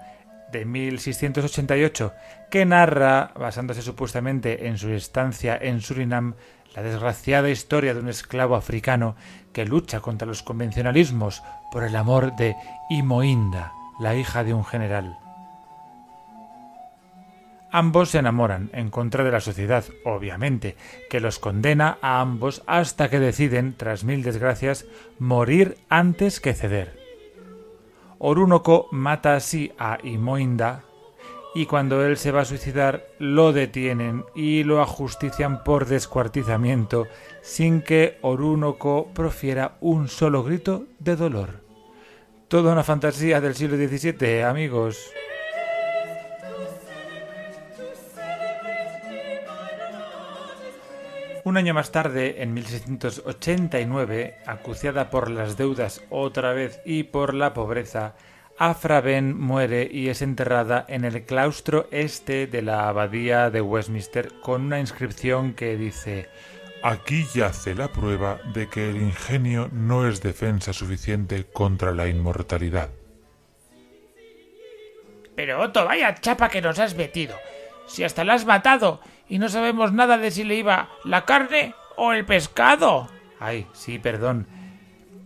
de 0.51 0.65
1688, 0.65 2.13
que 2.49 2.65
narra, 2.65 3.31
basándose 3.35 3.81
supuestamente 3.81 4.67
en 4.67 4.77
su 4.77 4.89
estancia 4.89 5.57
en 5.59 5.81
Surinam, 5.81 6.35
la 6.75 6.81
desgraciada 6.81 7.49
historia 7.49 7.93
de 7.93 7.99
un 7.99 8.09
esclavo 8.09 8.55
africano 8.55 9.15
que 9.51 9.65
lucha 9.65 9.99
contra 9.99 10.27
los 10.27 10.43
convencionalismos 10.43 11.43
por 11.71 11.83
el 11.83 11.95
amor 11.95 12.35
de 12.35 12.55
Imoinda, 12.89 13.73
la 13.99 14.15
hija 14.15 14.43
de 14.43 14.53
un 14.53 14.65
general. 14.65 15.17
Ambos 17.71 18.09
se 18.09 18.19
enamoran, 18.19 18.69
en 18.73 18.91
contra 18.91 19.23
de 19.23 19.31
la 19.31 19.41
sociedad, 19.41 19.83
obviamente, 20.05 20.75
que 21.09 21.19
los 21.19 21.39
condena 21.39 21.97
a 22.03 22.21
ambos 22.21 22.61
hasta 22.67 23.09
que 23.09 23.19
deciden, 23.19 23.73
tras 23.75 24.03
mil 24.03 24.21
desgracias, 24.21 24.85
morir 25.17 25.79
antes 25.89 26.39
que 26.39 26.53
ceder. 26.53 26.99
Orúnoco 28.19 28.87
mata 28.91 29.35
así 29.35 29.71
a 29.79 29.97
Imoinda, 30.03 30.83
y 31.55 31.65
cuando 31.65 32.05
él 32.05 32.17
se 32.17 32.31
va 32.31 32.41
a 32.41 32.45
suicidar 32.45 33.07
lo 33.19 33.53
detienen 33.53 34.23
y 34.35 34.63
lo 34.63 34.81
ajustician 34.81 35.63
por 35.63 35.85
descuartizamiento 35.85 37.07
sin 37.41 37.81
que 37.81 38.17
Orúnoco 38.21 39.07
profiera 39.13 39.77
un 39.81 40.07
solo 40.07 40.43
grito 40.43 40.85
de 40.99 41.15
dolor. 41.15 41.62
Toda 42.53 42.71
una 42.71 42.83
fantasía 42.83 43.41
del 43.41 43.55
siglo 43.55 43.77
XVII, 43.77 44.43
amigos. 44.43 45.11
Un 51.45 51.57
año 51.57 51.73
más 51.73 51.91
tarde, 51.91 52.43
en 52.43 52.53
1689, 52.53 54.37
acuciada 54.45 55.09
por 55.09 55.31
las 55.31 55.57
deudas 55.57 56.03
otra 56.11 56.53
vez 56.53 56.79
y 56.85 57.01
por 57.01 57.33
la 57.33 57.55
pobreza, 57.55 58.13
Afra 58.59 59.01
Ben 59.01 59.35
muere 59.35 59.89
y 59.91 60.09
es 60.09 60.21
enterrada 60.21 60.85
en 60.87 61.05
el 61.05 61.25
claustro 61.25 61.87
este 61.89 62.45
de 62.45 62.61
la 62.61 62.87
abadía 62.87 63.49
de 63.49 63.61
Westminster 63.61 64.31
con 64.43 64.61
una 64.61 64.79
inscripción 64.79 65.55
que 65.55 65.75
dice 65.75 66.29
Aquí 66.85 67.25
yace 67.33 67.75
la 67.75 67.87
prueba 67.87 68.41
de 68.53 68.67
que 68.67 68.89
el 68.89 68.97
ingenio 68.97 69.69
no 69.71 70.05
es 70.05 70.21
defensa 70.21 70.73
suficiente 70.73 71.45
contra 71.45 71.93
la 71.93 72.09
inmortalidad. 72.09 72.89
Pero 75.33 75.61
Otto, 75.61 75.85
vaya 75.85 76.13
chapa 76.15 76.49
que 76.49 76.61
nos 76.61 76.79
has 76.79 76.95
metido. 76.95 77.37
Si 77.87 78.03
hasta 78.03 78.25
la 78.25 78.33
has 78.33 78.45
matado 78.45 78.99
y 79.29 79.39
no 79.39 79.47
sabemos 79.47 79.93
nada 79.93 80.17
de 80.17 80.29
si 80.29 80.43
le 80.43 80.55
iba 80.55 80.89
la 81.05 81.23
carne 81.23 81.73
o 81.95 82.11
el 82.11 82.25
pescado. 82.25 83.07
Ay, 83.39 83.65
sí, 83.71 83.97
perdón. 83.97 84.45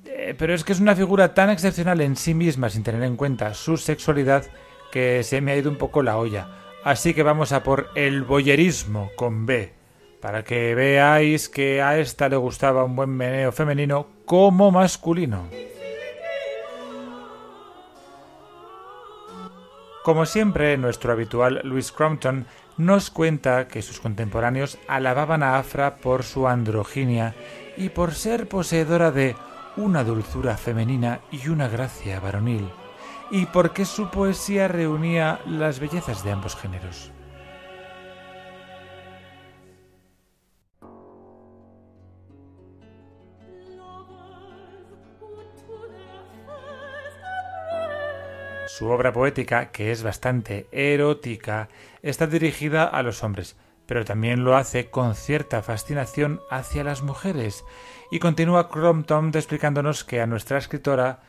Eh, 0.05 0.35
pero 0.37 0.53
es 0.53 0.63
que 0.63 0.73
es 0.73 0.79
una 0.79 0.95
figura 0.95 1.33
tan 1.33 1.49
excepcional 1.49 2.01
en 2.01 2.17
sí 2.17 2.35
misma 2.35 2.69
sin 2.69 2.83
tener 2.83 3.01
en 3.01 3.17
cuenta 3.17 3.55
su 3.55 3.77
sexualidad 3.77 4.45
que 4.91 5.23
se 5.23 5.41
me 5.41 5.53
ha 5.53 5.57
ido 5.57 5.71
un 5.71 5.77
poco 5.77 6.03
la 6.03 6.17
olla. 6.17 6.49
Así 6.83 7.15
que 7.15 7.23
vamos 7.23 7.51
a 7.51 7.63
por 7.63 7.89
el 7.95 8.21
boyerismo 8.21 9.09
con 9.15 9.47
B 9.47 9.76
para 10.21 10.43
que 10.43 10.75
veáis 10.75 11.50
que 11.50 11.81
a 11.81 11.97
esta 11.97 12.29
le 12.29 12.38
gustaba 12.38 12.83
un 12.83 12.95
buen 12.95 13.09
meneo 13.09 13.51
femenino 13.51 14.07
como 14.25 14.71
masculino. 14.71 15.47
Como 20.03 20.25
siempre, 20.25 20.77
nuestro 20.77 21.12
habitual 21.12 21.62
Louis 21.63 21.91
Crompton 21.91 22.45
nos 22.77 23.09
cuenta 23.09 23.67
que 23.67 23.81
sus 23.81 24.00
contemporáneos 24.00 24.77
alababan 24.88 25.43
a 25.43 25.57
Afra 25.57 25.97
por 25.97 26.24
su 26.24 26.47
androginia 26.47 27.36
y 27.75 27.89
por 27.89 28.13
ser 28.13 28.47
poseedora 28.47 29.12
de 29.12 29.36
una 29.75 30.03
dulzura 30.03 30.57
femenina 30.57 31.19
y 31.31 31.50
una 31.50 31.67
gracia 31.67 32.19
varonil, 32.19 32.69
y 33.29 33.45
porque 33.47 33.86
su 33.86 34.09
poesía 34.09 34.67
reunía 34.67 35.39
las 35.45 35.79
bellezas 35.79 36.24
de 36.24 36.31
ambos 36.31 36.55
géneros. 36.55 37.12
Su 48.77 48.91
obra 48.91 49.12
poética, 49.12 49.72
que 49.72 49.91
es 49.91 50.03
bastante 50.03 50.67
erótica, 50.72 51.67
está 52.03 52.27
dirigida 52.27 52.84
a 52.84 53.01
los 53.01 53.24
hombres, 53.24 53.55
pero 53.88 54.05
también 54.05 54.43
lo 54.43 54.55
hace 54.55 54.91
con 54.91 55.15
cierta 55.15 55.63
fascinación 55.63 56.41
hacia 56.51 56.84
las 56.84 57.01
mujeres. 57.01 57.65
Y 58.12 58.19
continúa 58.19 58.69
Crompton 58.69 59.31
explicándonos 59.34 60.03
que 60.03 60.22
a 60.22 60.27
nuestra 60.27 60.60
escritora 60.60 61.22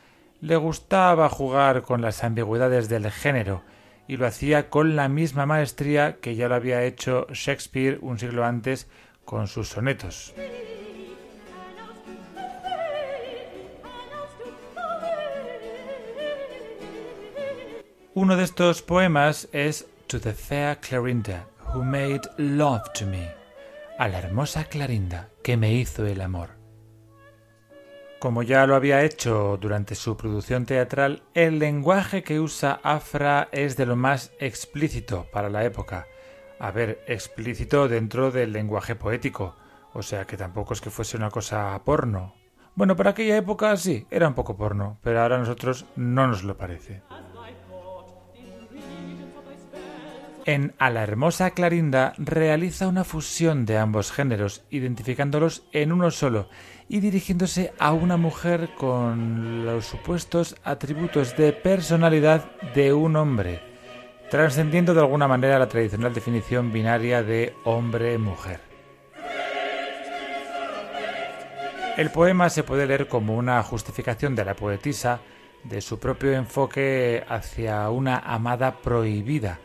le 0.43 0.57
gustaba 0.57 1.31
jugar 1.31 1.81
con 1.81 2.02
las 2.02 2.23
ambigüedades 2.23 2.90
del 2.90 3.11
género, 3.11 3.62
y 4.07 4.19
lo 4.19 4.26
hacía 4.26 4.69
con 4.69 4.95
la 4.95 5.09
misma 5.09 5.47
maestría 5.47 6.19
que 6.21 6.37
ya 6.37 6.49
lo 6.49 6.55
había 6.55 6.83
hecho 6.83 7.26
Shakespeare 7.33 7.99
un 8.02 8.19
siglo 8.19 8.45
antes 8.45 8.90
con 9.25 9.49
sus 9.49 9.71
sonetos. 9.71 10.35
Uno 18.21 18.37
de 18.37 18.43
estos 18.43 18.83
poemas 18.83 19.49
es 19.53 19.87
To 20.09 20.21
the 20.21 20.33
Fair 20.33 20.79
Clarinda, 20.81 21.47
Who 21.73 21.85
Made 21.85 22.23
Love 22.37 22.83
to 22.95 23.07
Me, 23.07 23.33
a 23.97 24.09
la 24.09 24.19
hermosa 24.19 24.65
Clarinda 24.65 25.29
que 25.41 25.57
me 25.57 25.73
hizo 25.73 26.05
el 26.05 26.21
amor. 26.21 26.49
Como 28.19 28.43
ya 28.43 28.67
lo 28.67 28.75
había 28.75 29.05
hecho 29.05 29.57
durante 29.61 29.95
su 29.95 30.17
producción 30.17 30.67
teatral, 30.67 31.23
el 31.33 31.61
lenguaje 31.61 32.25
que 32.25 32.41
usa 32.41 32.81
Afra 32.83 33.51
es 33.53 33.77
de 33.77 33.87
lo 33.87 33.95
más 33.95 34.33
explícito 34.41 35.29
para 35.33 35.49
la 35.49 35.65
época. 35.65 36.09
A 36.59 36.73
ver, 36.73 37.05
explícito 37.07 37.87
dentro 37.87 38.33
del 38.33 38.53
lenguaje 38.53 38.97
poético, 38.97 39.55
o 39.95 40.03
sea 40.03 40.27
que 40.27 40.37
tampoco 40.37 40.75
es 40.75 40.81
que 40.81 40.91
fuese 40.91 41.17
una 41.17 41.31
cosa 41.31 41.81
porno. 41.85 42.35
Bueno, 42.75 42.97
para 42.97 43.11
aquella 43.11 43.37
época 43.37 43.77
sí, 43.77 44.09
era 44.11 44.27
un 44.27 44.35
poco 44.35 44.57
porno, 44.57 44.99
pero 45.05 45.23
ahora 45.23 45.37
a 45.37 45.39
nosotros 45.39 45.87
no 45.95 46.27
nos 46.27 46.43
lo 46.43 46.57
parece. 46.57 47.03
En 50.49 50.73
A 50.78 50.88
la 50.88 51.02
hermosa 51.02 51.50
Clarinda 51.50 52.15
realiza 52.17 52.89
una 52.89 53.04
fusión 53.04 53.67
de 53.67 53.76
ambos 53.76 54.11
géneros, 54.11 54.63
identificándolos 54.71 55.65
en 55.73 55.93
uno 55.93 56.11
solo 56.11 56.49
y 56.89 57.00
dirigiéndose 57.00 57.75
a 57.78 57.93
una 57.93 58.17
mujer 58.17 58.71
con 58.75 59.67
los 59.67 59.84
supuestos 59.84 60.56
atributos 60.65 61.37
de 61.37 61.52
personalidad 61.52 62.50
de 62.75 62.95
un 62.95 63.17
hombre, 63.17 63.61
trascendiendo 64.30 64.95
de 64.95 65.00
alguna 65.00 65.28
manera 65.28 65.58
la 65.58 65.69
tradicional 65.69 66.15
definición 66.15 66.73
binaria 66.73 67.23
de 67.23 67.52
hombre-mujer. 67.65 68.61
El 71.99 72.11
poema 72.11 72.49
se 72.49 72.63
puede 72.63 72.87
leer 72.87 73.06
como 73.06 73.37
una 73.37 73.63
justificación 73.63 74.34
de 74.34 74.47
la 74.47 74.56
poetisa 74.56 75.21
de 75.65 75.82
su 75.82 75.99
propio 75.99 76.32
enfoque 76.32 77.23
hacia 77.28 77.91
una 77.91 78.17
amada 78.21 78.78
prohibida, 78.80 79.58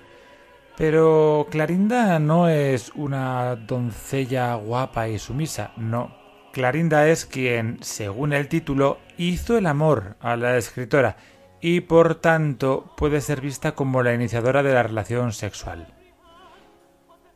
pero 0.78 1.48
Clarinda 1.52 2.18
no 2.20 2.50
es 2.50 2.92
una 2.96 3.56
doncella 3.56 4.56
guapa 4.56 5.08
y 5.08 5.20
sumisa, 5.20 5.72
no. 5.78 6.16
Clarinda 6.52 7.08
es 7.08 7.26
quien, 7.26 7.78
según 7.82 8.34
el 8.34 8.48
título, 8.48 9.00
hizo 9.18 9.58
el 9.58 9.66
amor 9.66 10.18
a 10.20 10.36
la 10.36 10.58
escritora 10.58 11.18
y 11.62 11.82
por 11.82 12.16
tanto 12.16 12.94
puede 12.98 13.22
ser 13.22 13.42
vista 13.42 13.74
como 13.74 14.04
la 14.04 14.14
iniciadora 14.14 14.64
de 14.64 14.74
la 14.74 14.84
relación 14.84 15.32
sexual. 15.32 15.94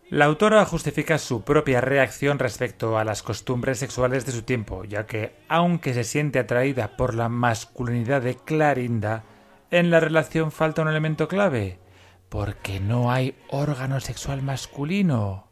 La 0.10 0.26
autora 0.26 0.63
justifica 0.65 1.17
su 1.17 1.43
propia 1.43 1.82
reacción 1.82 2.39
respecto 2.39 2.97
a 2.97 3.04
las 3.04 3.23
costumbres 3.23 3.80
sexuales 3.80 4.26
de 4.26 4.32
su 4.32 4.43
tiempo, 4.43 4.86
ya 4.86 5.06
que, 5.06 5.36
aunque 5.50 5.93
se 5.93 6.04
siente 6.04 6.39
atraída 6.39 6.95
por 6.95 7.13
la 7.13 7.28
masculinidad 7.28 8.21
de 8.21 8.36
Clarinda, 8.36 9.23
en 9.69 9.89
la 9.89 10.00
relación 10.00 10.52
falta 10.52 10.82
un 10.82 10.88
elemento 10.88 11.28
clave, 11.28 11.80
porque 12.29 12.79
no 12.79 13.11
hay 13.11 13.35
órgano 13.49 13.99
sexual 13.99 14.41
masculino. 14.41 15.47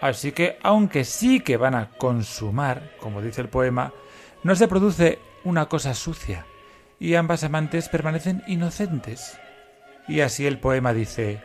Así 0.00 0.32
que, 0.32 0.58
aunque 0.62 1.04
sí 1.04 1.40
que 1.40 1.56
van 1.56 1.74
a 1.74 1.90
consumar, 1.90 2.92
como 3.00 3.20
dice 3.20 3.40
el 3.40 3.48
poema, 3.48 3.92
no 4.44 4.54
se 4.54 4.68
produce 4.68 5.18
una 5.44 5.66
cosa 5.66 5.94
sucia, 5.94 6.46
y 7.00 7.14
ambas 7.14 7.44
amantes 7.44 7.88
permanecen 7.88 8.42
inocentes. 8.46 9.38
Y 10.06 10.20
así 10.20 10.46
el 10.46 10.58
poema 10.58 10.92
dice 10.92 11.42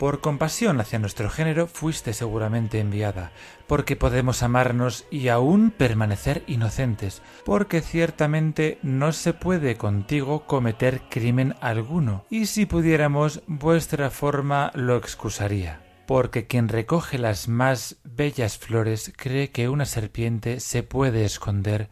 por 0.00 0.22
compasión 0.22 0.80
hacia 0.80 0.98
nuestro 0.98 1.28
género 1.28 1.66
fuiste 1.66 2.14
seguramente 2.14 2.80
enviada, 2.80 3.32
porque 3.66 3.96
podemos 3.96 4.42
amarnos 4.42 5.04
y 5.10 5.28
aún 5.28 5.70
permanecer 5.70 6.42
inocentes, 6.46 7.20
porque 7.44 7.82
ciertamente 7.82 8.78
no 8.82 9.12
se 9.12 9.34
puede 9.34 9.76
contigo 9.76 10.46
cometer 10.46 11.02
crimen 11.10 11.54
alguno, 11.60 12.24
y 12.30 12.46
si 12.46 12.64
pudiéramos 12.64 13.42
vuestra 13.46 14.08
forma 14.08 14.72
lo 14.74 14.96
excusaría 14.96 15.82
porque 16.06 16.48
quien 16.48 16.68
recoge 16.68 17.18
las 17.18 17.46
más 17.46 17.98
bellas 18.02 18.58
flores 18.58 19.12
cree 19.16 19.50
que 19.50 19.68
una 19.68 19.84
serpiente 19.84 20.58
se 20.58 20.82
puede 20.82 21.24
esconder 21.24 21.88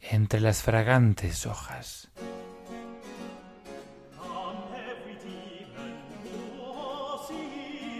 entre 0.00 0.40
las 0.40 0.62
fragantes 0.62 1.46
hojas. 1.46 2.10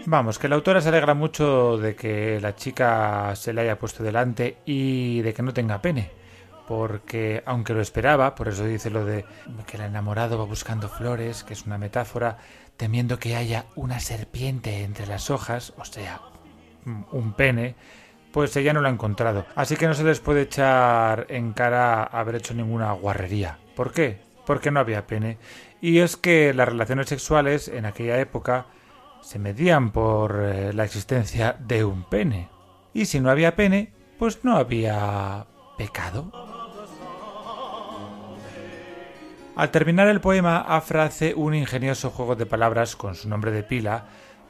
Vamos, 0.05 0.37
que 0.37 0.49
la 0.49 0.55
autora 0.55 0.81
se 0.81 0.89
alegra 0.89 1.13
mucho 1.13 1.77
de 1.77 1.95
que 1.95 2.39
la 2.41 2.55
chica 2.55 3.33
se 3.35 3.53
le 3.53 3.61
haya 3.61 3.79
puesto 3.79 4.03
delante 4.03 4.57
y 4.65 5.21
de 5.21 5.33
que 5.33 5.41
no 5.41 5.53
tenga 5.53 5.81
pene. 5.81 6.11
Porque, 6.67 7.41
aunque 7.45 7.73
lo 7.73 7.81
esperaba, 7.81 8.35
por 8.35 8.49
eso 8.49 8.65
dice 8.65 8.89
lo 8.89 9.05
de 9.05 9.25
que 9.65 9.77
el 9.77 9.83
enamorado 9.83 10.37
va 10.37 10.45
buscando 10.45 10.89
flores, 10.89 11.43
que 11.43 11.53
es 11.53 11.65
una 11.65 11.77
metáfora, 11.77 12.37
temiendo 12.75 13.17
que 13.17 13.35
haya 13.35 13.65
una 13.75 13.99
serpiente 14.01 14.83
entre 14.83 15.07
las 15.07 15.29
hojas, 15.29 15.73
o 15.77 15.85
sea, 15.85 16.21
un 16.85 17.33
pene, 17.33 17.75
pues 18.33 18.55
ella 18.57 18.73
no 18.73 18.81
lo 18.81 18.89
ha 18.89 18.91
encontrado. 18.91 19.45
Así 19.55 19.77
que 19.77 19.87
no 19.87 19.93
se 19.93 20.03
les 20.03 20.19
puede 20.19 20.41
echar 20.41 21.27
en 21.29 21.53
cara 21.53 22.03
haber 22.03 22.35
hecho 22.35 22.53
ninguna 22.53 22.91
guarrería. 22.91 23.57
¿Por 23.75 23.93
qué? 23.93 24.19
Porque 24.45 24.71
no 24.71 24.81
había 24.81 25.07
pene. 25.07 25.37
Y 25.79 25.99
es 25.99 26.17
que 26.17 26.53
las 26.53 26.67
relaciones 26.67 27.07
sexuales 27.07 27.69
en 27.69 27.85
aquella 27.85 28.19
época 28.19 28.65
se 29.23 29.39
medían 29.39 29.91
por 29.91 30.39
eh, 30.43 30.73
la 30.73 30.83
existencia 30.83 31.55
de 31.59 31.83
un 31.85 32.03
pene. 32.03 32.49
Y 32.93 33.05
si 33.05 33.19
no 33.19 33.31
había 33.31 33.55
pene, 33.55 33.93
pues 34.19 34.43
no 34.43 34.57
había 34.57 35.47
pecado. 35.77 36.31
Al 39.55 39.69
terminar 39.71 40.07
el 40.07 40.19
poema, 40.19 40.59
Afra 40.59 41.03
hace 41.03 41.33
un 41.35 41.53
ingenioso 41.53 42.09
juego 42.09 42.35
de 42.35 42.45
palabras 42.45 42.95
con 42.95 43.15
su 43.15 43.29
nombre 43.29 43.51
de 43.51 43.63
pila 43.63 44.05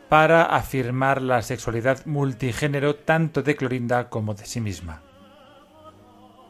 para 0.09 0.43
afirmar 0.43 1.21
la 1.21 1.41
sexualidad 1.41 2.05
multigénero 2.05 2.95
tanto 2.95 3.41
de 3.41 3.55
Clorinda 3.55 4.09
como 4.09 4.33
de 4.33 4.45
sí 4.45 4.61
misma. 4.61 5.01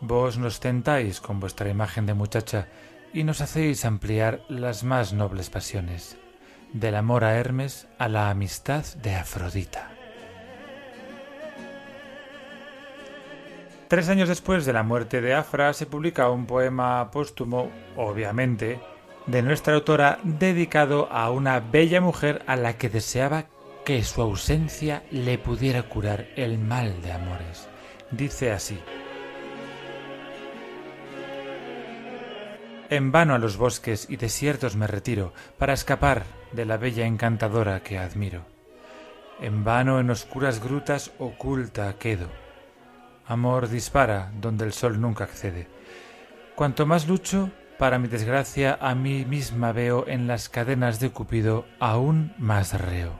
Vos 0.02 0.38
nos 0.38 0.60
tentáis 0.60 1.20
con 1.20 1.40
vuestra 1.40 1.70
imagen 1.70 2.06
de 2.06 2.14
muchacha 2.14 2.68
y 3.14 3.24
nos 3.24 3.42
hacéis 3.42 3.86
ampliar 3.86 4.42
las 4.50 4.84
más 4.84 5.14
nobles 5.14 5.50
pasiones, 5.50 6.18
del 6.74 6.96
amor 6.96 7.24
a 7.24 7.36
Hermes 7.36 7.88
a 8.00 8.10
la 8.10 8.30
amistad 8.30 8.84
de 9.02 9.16
Afrodita. 9.16 9.92
Tres 13.88 14.10
años 14.10 14.28
después 14.28 14.66
de 14.66 14.74
la 14.74 14.82
muerte 14.82 15.22
de 15.22 15.36
Afra 15.36 15.72
se 15.74 15.86
publica 15.86 16.30
un 16.30 16.48
poema 16.48 17.12
póstumo, 17.12 17.70
obviamente, 17.96 18.80
de 19.28 19.42
nuestra 19.44 19.76
autora 19.76 20.20
dedicado 20.24 21.08
a 21.12 21.30
una 21.30 21.60
bella 21.60 22.02
mujer 22.02 22.42
a 22.48 22.56
la 22.56 22.74
que 22.78 22.90
deseaba 22.90 23.46
que 23.86 24.04
su 24.04 24.22
ausencia 24.22 25.04
le 25.12 25.38
pudiera 25.38 25.84
curar 25.84 26.28
el 26.36 26.58
mal 26.58 27.02
de 27.04 27.12
amores. 27.12 27.68
Dice 28.10 28.52
así. 28.52 28.80
En 32.90 33.12
vano 33.12 33.36
a 33.36 33.40
los 33.40 33.58
bosques 33.58 34.08
y 34.10 34.18
desiertos 34.18 34.76
me 34.76 34.88
retiro 34.88 35.34
para 35.58 35.74
escapar 35.74 36.24
de 36.54 36.66
la 36.66 36.78
bella 36.78 37.06
encantadora 37.06 37.82
que 37.82 37.98
admiro. 37.98 38.46
En 39.42 39.64
vano 39.64 40.00
en 40.00 40.10
oscuras 40.10 40.64
grutas 40.64 41.12
oculta 41.20 41.94
quedo. 41.98 42.28
Amor 43.26 43.68
dispara 43.70 44.32
donde 44.40 44.66
el 44.66 44.74
sol 44.74 45.02
nunca 45.02 45.24
accede. 45.24 45.68
Cuanto 46.56 46.86
más 46.86 47.08
lucho, 47.08 47.50
para 47.80 47.98
mi 48.00 48.08
desgracia 48.08 48.78
a 48.80 48.96
mí 48.96 49.26
misma 49.26 49.72
veo 49.72 50.06
en 50.08 50.28
las 50.28 50.50
cadenas 50.50 51.00
de 51.00 51.10
Cupido 51.12 51.66
aún 51.80 52.34
más 52.38 52.80
reo. 52.80 53.20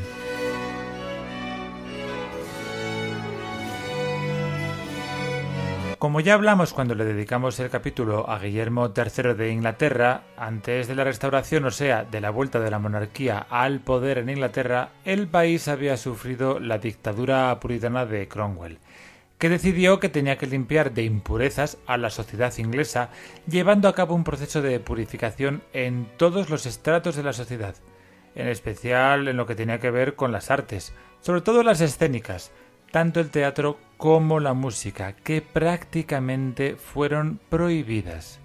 Como 6.03 6.19
ya 6.19 6.33
hablamos 6.33 6.73
cuando 6.73 6.95
le 6.95 7.05
dedicamos 7.05 7.57
el 7.61 7.69
capítulo 7.69 8.29
a 8.29 8.37
Guillermo 8.37 8.91
III 8.93 9.35
de 9.35 9.51
Inglaterra, 9.53 10.23
antes 10.35 10.89
de 10.89 10.95
la 10.95 11.05
restauración, 11.05 11.63
o 11.63 11.71
sea, 11.71 12.03
de 12.03 12.19
la 12.19 12.29
vuelta 12.29 12.59
de 12.59 12.69
la 12.69 12.77
monarquía 12.77 13.47
al 13.49 13.79
poder 13.79 14.17
en 14.17 14.29
Inglaterra, 14.29 14.89
el 15.05 15.29
país 15.29 15.69
había 15.69 15.95
sufrido 15.95 16.59
la 16.59 16.77
dictadura 16.77 17.57
puritana 17.61 18.05
de 18.05 18.27
Cromwell, 18.27 18.79
que 19.37 19.47
decidió 19.47 20.01
que 20.01 20.09
tenía 20.09 20.37
que 20.37 20.45
limpiar 20.45 20.91
de 20.91 21.03
impurezas 21.03 21.77
a 21.87 21.95
la 21.95 22.09
sociedad 22.09 22.51
inglesa, 22.57 23.09
llevando 23.47 23.87
a 23.87 23.95
cabo 23.95 24.13
un 24.13 24.25
proceso 24.25 24.61
de 24.61 24.81
purificación 24.81 25.63
en 25.71 26.09
todos 26.17 26.49
los 26.49 26.65
estratos 26.65 27.15
de 27.15 27.23
la 27.23 27.31
sociedad, 27.31 27.75
en 28.35 28.49
especial 28.49 29.29
en 29.29 29.37
lo 29.37 29.45
que 29.45 29.55
tenía 29.55 29.79
que 29.79 29.89
ver 29.89 30.15
con 30.15 30.33
las 30.33 30.51
artes, 30.51 30.93
sobre 31.21 31.39
todo 31.39 31.63
las 31.63 31.79
escénicas, 31.79 32.51
tanto 32.93 33.19
el 33.19 33.31
teatro 33.31 33.79
como 33.97 34.39
la 34.39 34.53
música, 34.53 35.13
que 35.13 35.41
prácticamente 35.41 36.75
fueron 36.75 37.39
prohibidas. 37.49 38.39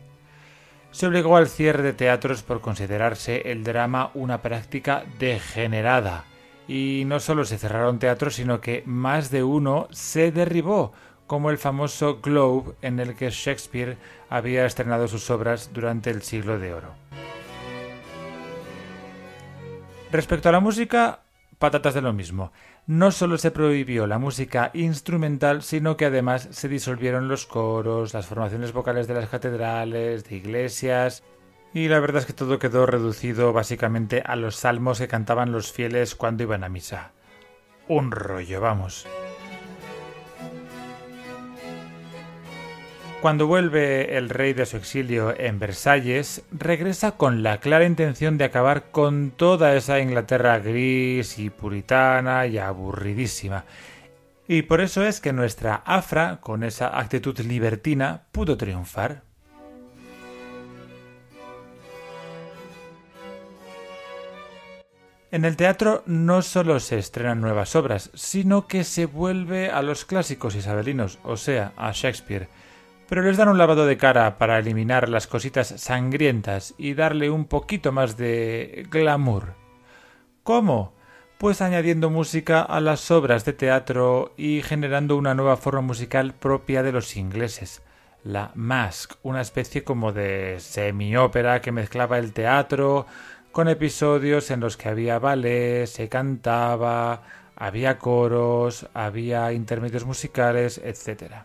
Se 0.91 1.07
obligó 1.07 1.37
al 1.37 1.49
cierre 1.49 1.83
de 1.83 1.93
teatros 1.93 2.43
por 2.43 2.63
considerarse 2.63 3.53
el 3.53 3.63
drama 3.63 4.11
una 4.15 4.41
práctica 4.41 5.05
degenerada, 5.19 6.25
y 6.67 7.03
no 7.05 7.21
solo 7.21 7.45
se 7.45 7.59
cerraron 7.59 7.99
teatros, 7.99 8.37
sino 8.37 8.63
que 8.63 8.83
más 8.87 9.31
de 9.31 9.43
uno 9.43 9.87
se 9.91 10.33
derribó, 10.33 10.95
como 11.27 11.51
el 11.51 11.59
famoso 11.59 12.21
Globe 12.23 12.73
en 12.81 13.01
el 13.01 13.17
que 13.17 13.29
Shakespeare 13.29 13.99
había 14.31 14.65
estrenado 14.65 15.09
sus 15.09 15.29
obras 15.29 15.73
durante 15.75 16.09
el 16.09 16.23
siglo 16.23 16.59
de 16.59 16.73
oro. 16.73 16.95
Respecto 20.11 20.49
a 20.49 20.53
la 20.53 20.61
música, 20.61 21.21
patatas 21.59 21.93
de 21.93 22.01
lo 22.01 22.15
mismo 22.15 22.51
no 22.89 23.11
solo 23.11 23.37
se 23.37 23.51
prohibió 23.51 24.07
la 24.07 24.19
música 24.19 24.71
instrumental, 24.73 25.63
sino 25.63 25.99
que 25.99 26.07
además 26.07 26.49
se 26.53 26.71
disolvieron 26.71 27.29
los 27.29 27.45
coros, 27.45 28.15
las 28.15 28.27
formaciones 28.27 28.73
vocales 28.73 29.07
de 29.07 29.13
las 29.13 29.29
catedrales, 29.29 30.25
de 30.25 30.37
iglesias, 30.37 31.23
y 31.75 31.89
la 31.89 32.01
verdad 32.01 32.23
es 32.23 32.27
que 32.27 32.33
todo 32.33 32.59
quedó 32.59 32.87
reducido 32.87 33.53
básicamente 33.53 34.23
a 34.25 34.37
los 34.37 34.57
salmos 34.57 34.99
que 34.99 35.07
cantaban 35.07 35.53
los 35.53 35.71
fieles 35.71 36.15
cuando 36.15 36.45
iban 36.45 36.65
a 36.65 36.71
misa. 36.71 37.13
Un 37.89 38.11
rollo, 38.11 38.63
vamos. 38.63 39.07
Cuando 43.21 43.49
vuelve 43.49 44.17
el 44.17 44.29
rey 44.29 44.53
de 44.53 44.65
su 44.65 44.77
exilio 44.77 45.35
en 45.37 45.59
Versalles, 45.59 46.45
regresa 46.53 47.17
con 47.17 47.43
la 47.43 47.59
clara 47.59 47.85
intención 47.85 48.39
de 48.39 48.45
acabar 48.45 48.93
con 48.93 49.33
toda 49.33 49.75
esa 49.75 49.99
Inglaterra 49.99 50.61
gris 50.61 51.37
y 51.41 51.51
puritana 51.51 52.47
y 52.47 52.59
aburridísima. 52.59 53.65
Y 54.47 54.63
por 54.63 54.81
eso 54.81 55.05
es 55.05 55.21
que 55.21 55.33
nuestra 55.33 55.83
Afra, 55.85 56.39
con 56.41 56.63
esa 56.63 56.97
actitud 56.97 57.37
libertina, 57.41 58.23
pudo 58.31 58.57
triunfar. 58.57 59.23
En 65.33 65.45
el 65.45 65.57
teatro 65.57 66.05
no 66.07 66.41
solo 66.43 66.79
se 66.79 66.99
estrenan 66.99 67.41
nuevas 67.41 67.75
obras, 67.75 68.13
sino 68.15 68.69
que 68.69 68.85
se 68.85 69.07
vuelve 69.07 69.71
a 69.71 69.83
los 69.83 70.05
clásicos 70.05 70.55
isabelinos, 70.55 71.19
o 71.25 71.37
sea, 71.37 71.73
a 71.77 71.91
Shakespeare 71.91 72.49
pero 73.09 73.23
les 73.23 73.37
dan 73.37 73.49
un 73.49 73.59
lavado 73.59 73.87
de 73.87 73.97
cara 73.97 74.37
para 74.37 74.59
eliminar 74.59 75.09
las 75.09 75.27
cositas 75.27 75.69
sangrientas 75.79 76.75
y 76.77 76.95
darle 76.95 77.31
un 77.31 77.47
poquito 77.47 77.91
más 77.91 78.17
de 78.17 78.87
glamour. 78.91 79.55
¿Cómo? 80.43 80.93
Pues 81.39 81.63
añadiendo 81.63 82.11
música 82.11 82.63
a 82.63 82.81
las 82.81 83.11
obras 83.11 83.45
de 83.45 83.55
teatro 83.55 84.35
y 84.37 84.63
generando 84.63 85.17
una 85.17 85.35
nueva 85.35 85.57
forma 85.57 85.81
musical 85.81 86.35
propia 86.35 86.83
de 86.83 86.93
los 86.93 87.17
ingleses, 87.17 87.83
la 88.25 88.51
mask, 88.55 89.15
una 89.23 89.41
especie 89.41 89.85
como 89.85 90.13
de 90.13 90.57
semi-ópera 90.59 91.63
que 91.63 91.73
mezclaba 91.73 92.19
el 92.19 92.33
teatro 92.33 93.07
con 93.53 93.69
episodios 93.69 94.51
en 94.51 94.61
los 94.61 94.77
que 94.77 94.89
había 94.89 95.19
ballet, 95.19 95.87
se 95.87 96.09
cantaba, 96.09 97.23
había 97.57 97.99
coros, 97.99 98.87
había 98.93 99.53
intermedios 99.53 100.05
musicales, 100.05 100.79
etc. 100.85 101.45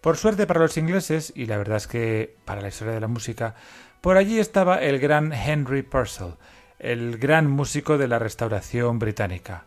Por 0.00 0.16
suerte 0.16 0.46
para 0.46 0.60
los 0.60 0.76
ingleses, 0.76 1.32
y 1.34 1.46
la 1.46 1.58
verdad 1.58 1.78
es 1.78 1.88
que 1.88 2.36
para 2.44 2.60
la 2.60 2.68
historia 2.68 2.94
de 2.94 3.00
la 3.00 3.08
música, 3.08 3.56
por 4.00 4.16
allí 4.16 4.38
estaba 4.38 4.76
el 4.76 5.00
gran 5.00 5.32
Henry 5.32 5.82
Purcell, 5.82 6.34
el 6.78 7.18
gran 7.18 7.50
músico 7.50 7.98
de 7.98 8.06
la 8.06 8.20
restauración 8.20 9.00
británica. 9.00 9.64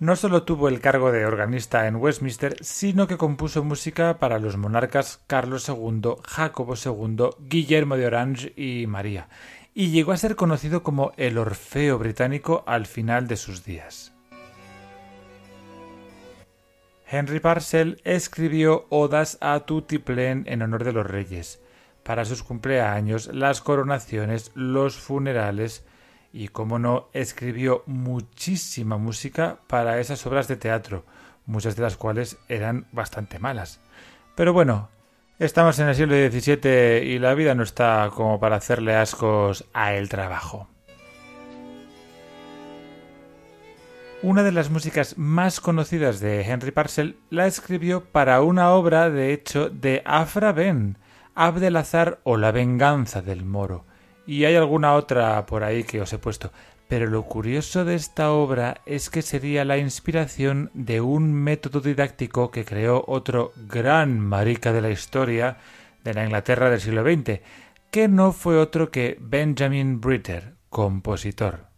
No 0.00 0.16
solo 0.16 0.42
tuvo 0.42 0.68
el 0.68 0.80
cargo 0.80 1.12
de 1.12 1.26
organista 1.26 1.86
en 1.86 1.96
Westminster, 1.96 2.56
sino 2.60 3.06
que 3.06 3.18
compuso 3.18 3.62
música 3.62 4.18
para 4.18 4.38
los 4.38 4.56
monarcas 4.56 5.20
Carlos 5.28 5.68
II, 5.68 6.14
Jacobo 6.26 6.74
II, 6.74 7.28
Guillermo 7.38 7.96
de 7.96 8.06
Orange 8.06 8.52
y 8.56 8.86
María, 8.88 9.28
y 9.74 9.90
llegó 9.90 10.12
a 10.12 10.16
ser 10.16 10.34
conocido 10.34 10.82
como 10.82 11.12
el 11.16 11.38
Orfeo 11.38 11.98
británico 11.98 12.64
al 12.66 12.86
final 12.86 13.28
de 13.28 13.36
sus 13.36 13.64
días. 13.64 14.12
Henry 17.12 17.40
Parcel 17.40 18.00
escribió 18.04 18.86
odas 18.88 19.36
a 19.40 19.58
Tutiplen 19.60 20.44
en 20.46 20.62
honor 20.62 20.84
de 20.84 20.92
los 20.92 21.04
reyes, 21.04 21.60
para 22.04 22.24
sus 22.24 22.44
cumpleaños, 22.44 23.34
las 23.34 23.60
coronaciones, 23.60 24.52
los 24.54 24.96
funerales 24.96 25.84
y, 26.32 26.48
como 26.48 26.78
no, 26.78 27.08
escribió 27.12 27.82
muchísima 27.86 28.96
música 28.96 29.58
para 29.66 29.98
esas 29.98 30.24
obras 30.24 30.46
de 30.46 30.56
teatro, 30.56 31.04
muchas 31.46 31.74
de 31.74 31.82
las 31.82 31.96
cuales 31.96 32.38
eran 32.48 32.86
bastante 32.92 33.40
malas. 33.40 33.80
Pero 34.36 34.52
bueno, 34.52 34.88
estamos 35.40 35.80
en 35.80 35.88
el 35.88 35.96
siglo 35.96 36.14
XVII 36.14 37.02
y 37.02 37.18
la 37.18 37.34
vida 37.34 37.56
no 37.56 37.64
está 37.64 38.08
como 38.14 38.38
para 38.38 38.54
hacerle 38.54 38.94
ascos 38.94 39.64
a 39.72 39.94
el 39.94 40.08
trabajo. 40.08 40.68
Una 44.22 44.42
de 44.42 44.52
las 44.52 44.68
músicas 44.68 45.16
más 45.16 45.60
conocidas 45.60 46.20
de 46.20 46.42
Henry 46.42 46.72
Parcel 46.72 47.16
la 47.30 47.46
escribió 47.46 48.04
para 48.04 48.42
una 48.42 48.72
obra, 48.72 49.08
de 49.08 49.32
hecho, 49.32 49.70
de 49.70 50.02
Afra 50.04 50.52
Ben, 50.52 50.98
Abdelazar 51.34 52.20
o 52.22 52.36
La 52.36 52.52
venganza 52.52 53.22
del 53.22 53.46
moro. 53.46 53.86
Y 54.26 54.44
hay 54.44 54.56
alguna 54.56 54.92
otra 54.92 55.46
por 55.46 55.64
ahí 55.64 55.84
que 55.84 56.02
os 56.02 56.12
he 56.12 56.18
puesto. 56.18 56.52
Pero 56.86 57.06
lo 57.06 57.22
curioso 57.22 57.86
de 57.86 57.94
esta 57.94 58.30
obra 58.30 58.82
es 58.84 59.08
que 59.08 59.22
sería 59.22 59.64
la 59.64 59.78
inspiración 59.78 60.70
de 60.74 61.00
un 61.00 61.32
método 61.32 61.80
didáctico 61.80 62.50
que 62.50 62.66
creó 62.66 63.02
otro 63.06 63.52
gran 63.68 64.20
marica 64.20 64.74
de 64.74 64.82
la 64.82 64.90
historia 64.90 65.56
de 66.04 66.12
la 66.12 66.24
Inglaterra 66.24 66.68
del 66.68 66.80
siglo 66.82 67.04
XX, 67.04 67.40
que 67.90 68.06
no 68.08 68.32
fue 68.32 68.58
otro 68.58 68.90
que 68.90 69.16
Benjamin 69.18 69.98
Britter, 69.98 70.56
compositor. 70.68 71.70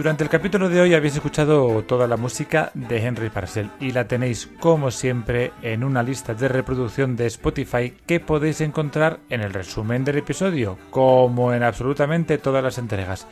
Durante 0.00 0.24
el 0.24 0.30
capítulo 0.30 0.70
de 0.70 0.80
hoy 0.80 0.94
habéis 0.94 1.16
escuchado 1.16 1.84
toda 1.84 2.06
la 2.06 2.16
música 2.16 2.70
de 2.72 3.04
Henry 3.04 3.28
Parcell 3.28 3.68
y 3.80 3.92
la 3.92 4.08
tenéis 4.08 4.48
como 4.58 4.90
siempre 4.90 5.52
en 5.60 5.84
una 5.84 6.02
lista 6.02 6.32
de 6.32 6.48
reproducción 6.48 7.16
de 7.16 7.26
Spotify 7.26 7.92
que 8.06 8.18
podéis 8.18 8.62
encontrar 8.62 9.20
en 9.28 9.42
el 9.42 9.52
resumen 9.52 10.02
del 10.02 10.16
episodio, 10.16 10.78
como 10.88 11.52
en 11.52 11.62
absolutamente 11.62 12.38
todas 12.38 12.64
las 12.64 12.78
entregas. 12.78 13.26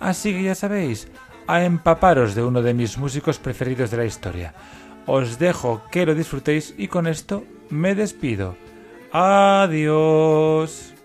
Así 0.00 0.32
que 0.32 0.42
ya 0.42 0.56
sabéis, 0.56 1.06
a 1.46 1.62
empaparos 1.62 2.34
de 2.34 2.42
uno 2.42 2.62
de 2.62 2.74
mis 2.74 2.98
músicos 2.98 3.38
preferidos 3.38 3.92
de 3.92 3.98
la 3.98 4.04
historia. 4.04 4.54
Os 5.06 5.38
dejo 5.38 5.84
que 5.92 6.04
lo 6.04 6.16
disfrutéis 6.16 6.74
y 6.76 6.88
con 6.88 7.06
esto 7.06 7.44
me 7.70 7.94
despido. 7.94 8.56
Adiós. 9.12 10.97